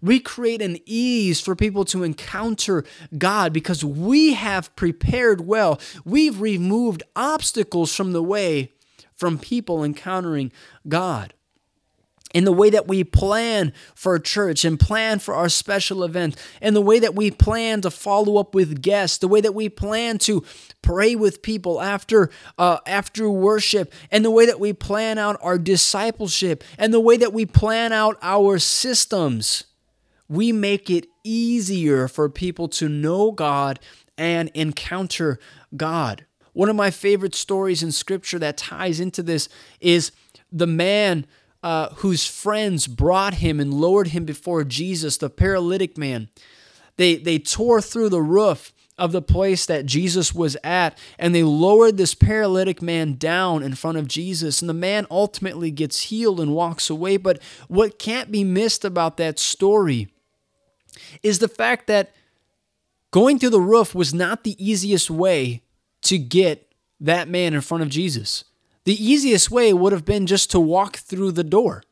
We 0.00 0.20
create 0.20 0.62
an 0.62 0.78
ease 0.84 1.40
for 1.40 1.54
people 1.56 1.84
to 1.86 2.02
encounter 2.02 2.84
God 3.16 3.52
because 3.52 3.84
we 3.84 4.34
have 4.34 4.74
prepared 4.76 5.46
well. 5.46 5.80
We've 6.04 6.40
removed 6.40 7.02
obstacles 7.16 7.94
from 7.94 8.12
the 8.12 8.22
way 8.22 8.72
from 9.14 9.38
people 9.38 9.84
encountering 9.84 10.50
God. 10.88 11.34
In 12.34 12.44
the 12.44 12.52
way 12.52 12.70
that 12.70 12.86
we 12.86 13.04
plan 13.04 13.72
for 13.94 14.18
church 14.18 14.64
and 14.64 14.78
plan 14.78 15.18
for 15.18 15.34
our 15.34 15.48
special 15.48 16.04
event, 16.04 16.36
and 16.60 16.76
the 16.76 16.80
way 16.80 16.98
that 16.98 17.14
we 17.14 17.30
plan 17.30 17.80
to 17.80 17.90
follow 17.90 18.38
up 18.38 18.54
with 18.54 18.82
guests, 18.82 19.18
the 19.18 19.28
way 19.28 19.40
that 19.40 19.54
we 19.54 19.68
plan 19.68 20.18
to 20.18 20.44
pray 20.82 21.14
with 21.14 21.42
people 21.42 21.80
after 21.80 22.30
uh, 22.58 22.78
after 22.86 23.28
worship, 23.28 23.92
and 24.10 24.24
the 24.24 24.30
way 24.30 24.46
that 24.46 24.60
we 24.60 24.72
plan 24.72 25.18
out 25.18 25.38
our 25.42 25.58
discipleship, 25.58 26.62
and 26.78 26.94
the 26.94 27.00
way 27.00 27.16
that 27.16 27.32
we 27.32 27.44
plan 27.44 27.92
out 27.92 28.16
our 28.22 28.58
systems, 28.58 29.64
we 30.28 30.52
make 30.52 30.88
it 30.88 31.06
easier 31.24 32.08
for 32.08 32.28
people 32.28 32.68
to 32.68 32.88
know 32.88 33.32
God 33.32 33.80
and 34.16 34.50
encounter 34.54 35.38
God. 35.76 36.26
One 36.52 36.68
of 36.68 36.76
my 36.76 36.90
favorite 36.90 37.34
stories 37.34 37.82
in 37.82 37.92
Scripture 37.92 38.38
that 38.38 38.56
ties 38.56 39.00
into 39.00 39.22
this 39.22 39.48
is 39.80 40.12
the 40.52 40.66
man 40.66 41.26
uh, 41.62 41.90
whose 41.96 42.26
friends 42.26 42.86
brought 42.86 43.34
him 43.34 43.60
and 43.60 43.74
lowered 43.74 44.08
him 44.08 44.24
before 44.24 44.64
Jesus, 44.64 45.16
the 45.16 45.30
paralytic 45.30 45.98
man. 45.98 46.28
They, 46.96 47.16
they 47.16 47.38
tore 47.38 47.80
through 47.80 48.10
the 48.10 48.22
roof 48.22 48.72
of 48.98 49.12
the 49.12 49.22
place 49.22 49.64
that 49.64 49.86
Jesus 49.86 50.34
was 50.34 50.56
at, 50.62 50.96
and 51.18 51.34
they 51.34 51.42
lowered 51.42 51.96
this 51.96 52.14
paralytic 52.14 52.82
man 52.82 53.14
down 53.14 53.62
in 53.62 53.74
front 53.74 53.96
of 53.96 54.06
Jesus. 54.06 54.60
And 54.60 54.68
the 54.68 54.74
man 54.74 55.06
ultimately 55.10 55.70
gets 55.70 56.02
healed 56.02 56.40
and 56.40 56.54
walks 56.54 56.90
away. 56.90 57.16
But 57.16 57.40
what 57.68 57.98
can't 57.98 58.30
be 58.30 58.44
missed 58.44 58.84
about 58.84 59.16
that 59.16 59.38
story 59.38 60.08
is 61.22 61.38
the 61.38 61.48
fact 61.48 61.86
that 61.86 62.14
going 63.10 63.38
through 63.38 63.50
the 63.50 63.60
roof 63.60 63.94
was 63.94 64.12
not 64.12 64.44
the 64.44 64.62
easiest 64.62 65.10
way 65.10 65.62
to 66.02 66.18
get 66.18 66.70
that 67.00 67.28
man 67.28 67.54
in 67.54 67.60
front 67.62 67.82
of 67.82 67.88
Jesus. 67.88 68.44
The 68.84 69.04
easiest 69.04 69.50
way 69.50 69.72
would 69.72 69.92
have 69.92 70.04
been 70.04 70.26
just 70.26 70.50
to 70.52 70.60
walk 70.60 70.96
through 70.96 71.32
the 71.32 71.44
door. 71.44 71.82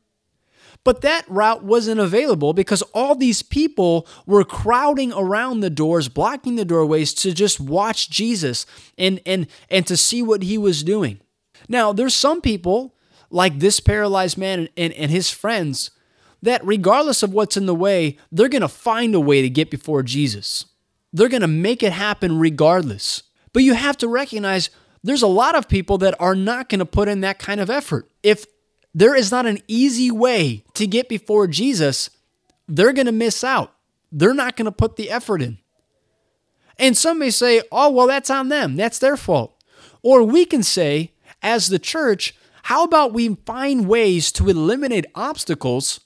But 0.83 1.01
that 1.01 1.29
route 1.29 1.63
wasn't 1.63 1.99
available 1.99 2.53
because 2.53 2.81
all 2.93 3.13
these 3.13 3.41
people 3.43 4.07
were 4.25 4.43
crowding 4.45 5.11
around 5.13 5.59
the 5.59 5.69
doors, 5.69 6.07
blocking 6.07 6.55
the 6.55 6.65
doorways 6.65 7.13
to 7.15 7.33
just 7.33 7.59
watch 7.59 8.09
Jesus 8.09 8.65
and, 8.97 9.19
and, 9.25 9.47
and 9.69 9.85
to 9.87 9.97
see 9.97 10.21
what 10.21 10.43
he 10.43 10.57
was 10.57 10.83
doing. 10.83 11.19
Now, 11.67 11.91
there's 11.91 12.15
some 12.15 12.39
people, 12.39 12.95
like 13.29 13.59
this 13.59 13.79
paralyzed 13.79 14.37
man 14.37 14.69
and, 14.77 14.93
and 14.93 15.11
his 15.11 15.29
friends, 15.29 15.91
that 16.41 16.65
regardless 16.65 17.21
of 17.21 17.33
what's 17.33 17.57
in 17.57 17.65
the 17.65 17.75
way, 17.75 18.17
they're 18.31 18.47
going 18.47 18.61
to 18.61 18.69
find 18.69 19.13
a 19.13 19.19
way 19.19 19.41
to 19.41 19.49
get 19.49 19.69
before 19.69 20.01
Jesus. 20.01 20.65
They're 21.11 21.27
going 21.27 21.41
to 21.41 21.47
make 21.47 21.83
it 21.83 21.91
happen 21.91 22.39
regardless. 22.39 23.23
But 23.51 23.63
you 23.63 23.73
have 23.73 23.97
to 23.97 24.07
recognize 24.07 24.69
there's 25.03 25.21
a 25.21 25.27
lot 25.27 25.55
of 25.55 25.69
people 25.69 25.97
that 25.99 26.15
are 26.19 26.35
not 26.35 26.69
going 26.69 26.79
to 26.79 26.85
put 26.85 27.07
in 27.07 27.21
that 27.21 27.39
kind 27.39 27.59
of 27.59 27.69
effort. 27.69 28.09
If 28.23 28.45
there 28.93 29.15
is 29.15 29.31
not 29.31 29.45
an 29.45 29.59
easy 29.67 30.11
way 30.11 30.63
to 30.73 30.87
get 30.87 31.09
before 31.09 31.47
Jesus, 31.47 32.09
they're 32.67 32.93
going 32.93 33.05
to 33.05 33.11
miss 33.11 33.43
out. 33.43 33.73
They're 34.11 34.33
not 34.33 34.55
going 34.55 34.65
to 34.65 34.71
put 34.71 34.95
the 34.95 35.09
effort 35.09 35.41
in. 35.41 35.59
And 36.77 36.97
some 36.97 37.19
may 37.19 37.29
say, 37.29 37.61
oh, 37.71 37.91
well, 37.91 38.07
that's 38.07 38.29
on 38.29 38.49
them. 38.49 38.75
That's 38.75 38.99
their 38.99 39.17
fault. 39.17 39.55
Or 40.01 40.23
we 40.23 40.45
can 40.45 40.63
say, 40.63 41.11
as 41.41 41.67
the 41.67 41.79
church, 41.79 42.35
how 42.63 42.83
about 42.83 43.13
we 43.13 43.35
find 43.45 43.87
ways 43.87 44.31
to 44.33 44.49
eliminate 44.49 45.05
obstacles 45.13 45.99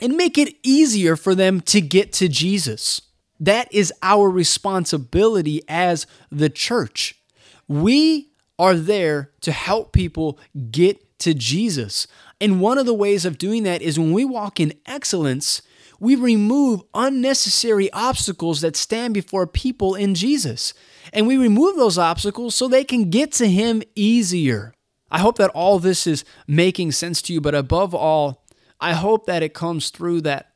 and 0.00 0.16
make 0.16 0.36
it 0.38 0.56
easier 0.62 1.16
for 1.16 1.34
them 1.34 1.60
to 1.62 1.80
get 1.80 2.12
to 2.14 2.28
Jesus? 2.28 3.02
That 3.38 3.72
is 3.72 3.92
our 4.02 4.28
responsibility 4.28 5.62
as 5.68 6.06
the 6.30 6.50
church. 6.50 7.21
We 7.68 8.30
are 8.58 8.74
there 8.74 9.32
to 9.40 9.52
help 9.52 9.92
people 9.92 10.38
get 10.70 11.18
to 11.20 11.34
Jesus. 11.34 12.06
And 12.40 12.60
one 12.60 12.78
of 12.78 12.86
the 12.86 12.94
ways 12.94 13.24
of 13.24 13.38
doing 13.38 13.62
that 13.62 13.82
is 13.82 13.98
when 13.98 14.12
we 14.12 14.24
walk 14.24 14.60
in 14.60 14.74
excellence, 14.86 15.62
we 16.00 16.16
remove 16.16 16.82
unnecessary 16.94 17.92
obstacles 17.92 18.60
that 18.60 18.76
stand 18.76 19.14
before 19.14 19.46
people 19.46 19.94
in 19.94 20.14
Jesus. 20.14 20.74
And 21.12 21.26
we 21.26 21.36
remove 21.36 21.76
those 21.76 21.98
obstacles 21.98 22.54
so 22.54 22.66
they 22.66 22.84
can 22.84 23.10
get 23.10 23.30
to 23.32 23.48
Him 23.48 23.82
easier. 23.94 24.74
I 25.10 25.20
hope 25.20 25.38
that 25.38 25.50
all 25.50 25.78
this 25.78 26.06
is 26.06 26.24
making 26.48 26.92
sense 26.92 27.22
to 27.22 27.32
you, 27.32 27.40
but 27.40 27.54
above 27.54 27.94
all, 27.94 28.44
I 28.80 28.94
hope 28.94 29.26
that 29.26 29.44
it 29.44 29.54
comes 29.54 29.90
through 29.90 30.22
that, 30.22 30.54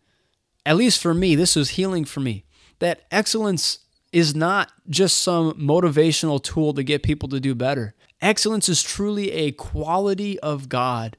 at 0.65 0.77
least 0.77 1.01
for 1.01 1.15
me, 1.15 1.37
this 1.37 1.57
is 1.57 1.71
healing 1.71 2.05
for 2.05 2.19
me, 2.19 2.45
that 2.81 3.03
excellence 3.13 3.79
is 4.17 4.35
not 4.35 4.73
just 4.89 5.19
some 5.19 5.53
motivational 5.61 6.43
tool 6.43 6.73
to 6.73 6.83
get 6.83 7.03
people 7.03 7.29
to 7.29 7.39
do 7.39 7.55
better. 7.55 7.95
Excellence 8.23 8.67
is 8.67 8.83
truly 8.83 9.31
a 9.31 9.53
quality 9.53 10.41
of 10.41 10.71
God 10.71 11.19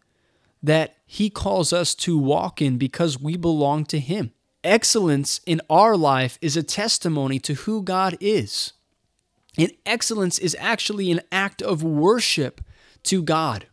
that 0.64 0.96
He 1.06 1.30
calls 1.30 1.72
us 1.72 1.94
to 1.94 2.18
walk 2.18 2.60
in 2.60 2.80
because 2.80 3.22
we 3.22 3.38
belong 3.38 3.86
to 3.86 4.00
Him. 4.00 4.32
Excellence 4.64 5.42
in 5.46 5.62
our 5.70 5.96
life 5.96 6.40
is 6.42 6.58
a 6.58 6.64
testimony 6.64 7.38
to 7.38 7.54
who 7.54 7.84
God 7.84 8.18
is. 8.20 8.74
And 9.60 9.72
excellence 9.86 10.40
is 10.40 10.58
actually 10.60 11.12
an 11.12 11.22
act 11.32 11.62
of 11.62 11.84
worship 11.84 12.62
to 13.04 13.22
God. 13.22 13.68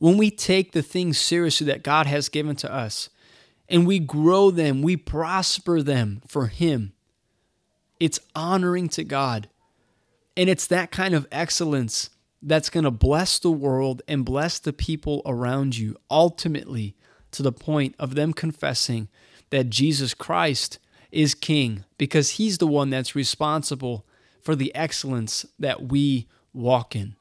When 0.00 0.18
we 0.18 0.30
take 0.30 0.72
the 0.72 0.82
things 0.82 1.16
seriously 1.16 1.66
that 1.68 1.82
God 1.82 2.06
has 2.06 2.28
given 2.28 2.56
to 2.56 2.70
us 2.70 3.08
and 3.70 3.86
we 3.86 3.98
grow 3.98 4.50
them, 4.50 4.82
we 4.82 4.98
prosper 4.98 5.82
them 5.82 6.20
for 6.26 6.48
Him, 6.48 6.92
it's 8.00 8.20
honoring 8.34 8.88
to 8.90 9.04
God. 9.04 9.48
And 10.36 10.48
it's 10.48 10.66
that 10.68 10.90
kind 10.90 11.14
of 11.14 11.26
excellence 11.32 12.10
that's 12.40 12.70
going 12.70 12.84
to 12.84 12.90
bless 12.90 13.38
the 13.38 13.50
world 13.50 14.02
and 14.06 14.24
bless 14.24 14.58
the 14.58 14.72
people 14.72 15.22
around 15.26 15.76
you, 15.76 15.96
ultimately 16.10 16.94
to 17.32 17.42
the 17.42 17.52
point 17.52 17.94
of 17.98 18.14
them 18.14 18.32
confessing 18.32 19.08
that 19.50 19.70
Jesus 19.70 20.14
Christ 20.14 20.78
is 21.10 21.34
King 21.34 21.84
because 21.96 22.32
He's 22.32 22.58
the 22.58 22.66
one 22.66 22.90
that's 22.90 23.16
responsible 23.16 24.06
for 24.40 24.54
the 24.54 24.74
excellence 24.74 25.44
that 25.58 25.88
we 25.88 26.26
walk 26.52 26.94
in. 26.94 27.16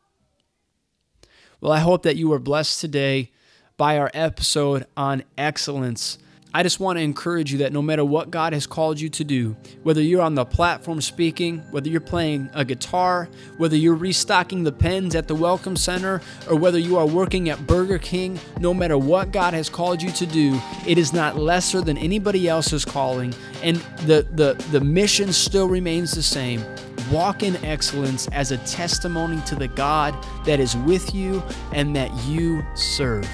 Well, 1.60 1.72
I 1.72 1.80
hope 1.80 2.04
that 2.04 2.16
you 2.16 2.30
were 2.30 2.40
blessed 2.40 2.80
today 2.80 3.32
by 3.78 3.98
our 3.98 4.12
episode 4.14 4.86
on 4.96 5.24
excellence. 5.38 6.18
I 6.54 6.64
just 6.64 6.80
want 6.80 6.98
to 6.98 7.04
encourage 7.04 7.52
you 7.52 7.58
that 7.60 7.74
no 7.74 7.82
matter 7.82 8.06
what 8.06 8.32
God 8.32 8.54
has 8.54 8.66
called 8.66 9.00
you 9.00 9.10
to 9.10 9.24
do, 9.24 9.56
whether 9.84 10.02
you're 10.02 10.22
on 10.22 10.36
the 10.36 10.46
platform 10.46 11.02
speaking, 11.02 11.60
whether 11.72 11.90
you're 11.90 12.00
playing 12.00 12.50
a 12.54 12.64
guitar, 12.64 13.28
whether 13.58 13.76
you're 13.76 13.96
restocking 13.96 14.64
the 14.64 14.72
pens 14.72 15.14
at 15.14 15.28
the 15.28 15.36
Welcome 15.36 15.76
Center, 15.76 16.22
or 16.50 16.56
whether 16.56 16.80
you 16.80 16.98
are 16.98 17.06
working 17.06 17.50
at 17.50 17.68
Burger 17.68 18.00
King, 18.00 18.40
no 18.60 18.74
matter 18.74 18.98
what 18.98 19.32
God 19.32 19.54
has 19.54 19.70
called 19.70 20.02
you 20.02 20.10
to 20.12 20.26
do, 20.26 20.60
it 20.88 20.98
is 20.98 21.12
not 21.12 21.38
lesser 21.38 21.82
than 21.82 21.98
anybody 21.98 22.48
else's 22.48 22.86
calling, 22.86 23.34
and 23.62 23.78
the, 24.06 24.26
the, 24.32 24.54
the 24.72 24.80
mission 24.80 25.34
still 25.34 25.68
remains 25.68 26.12
the 26.12 26.24
same. 26.24 26.64
Walk 27.12 27.44
in 27.44 27.56
excellence 27.64 28.28
as 28.30 28.52
a 28.52 28.58
testimony 28.60 29.42
to 29.42 29.56
the 29.56 29.68
God 29.68 30.16
that 30.46 30.60
is 30.60 30.76
with 30.78 31.14
you 31.14 31.44
and 31.74 31.96
that 31.96 32.14
you 32.26 32.66
serve. 32.76 33.28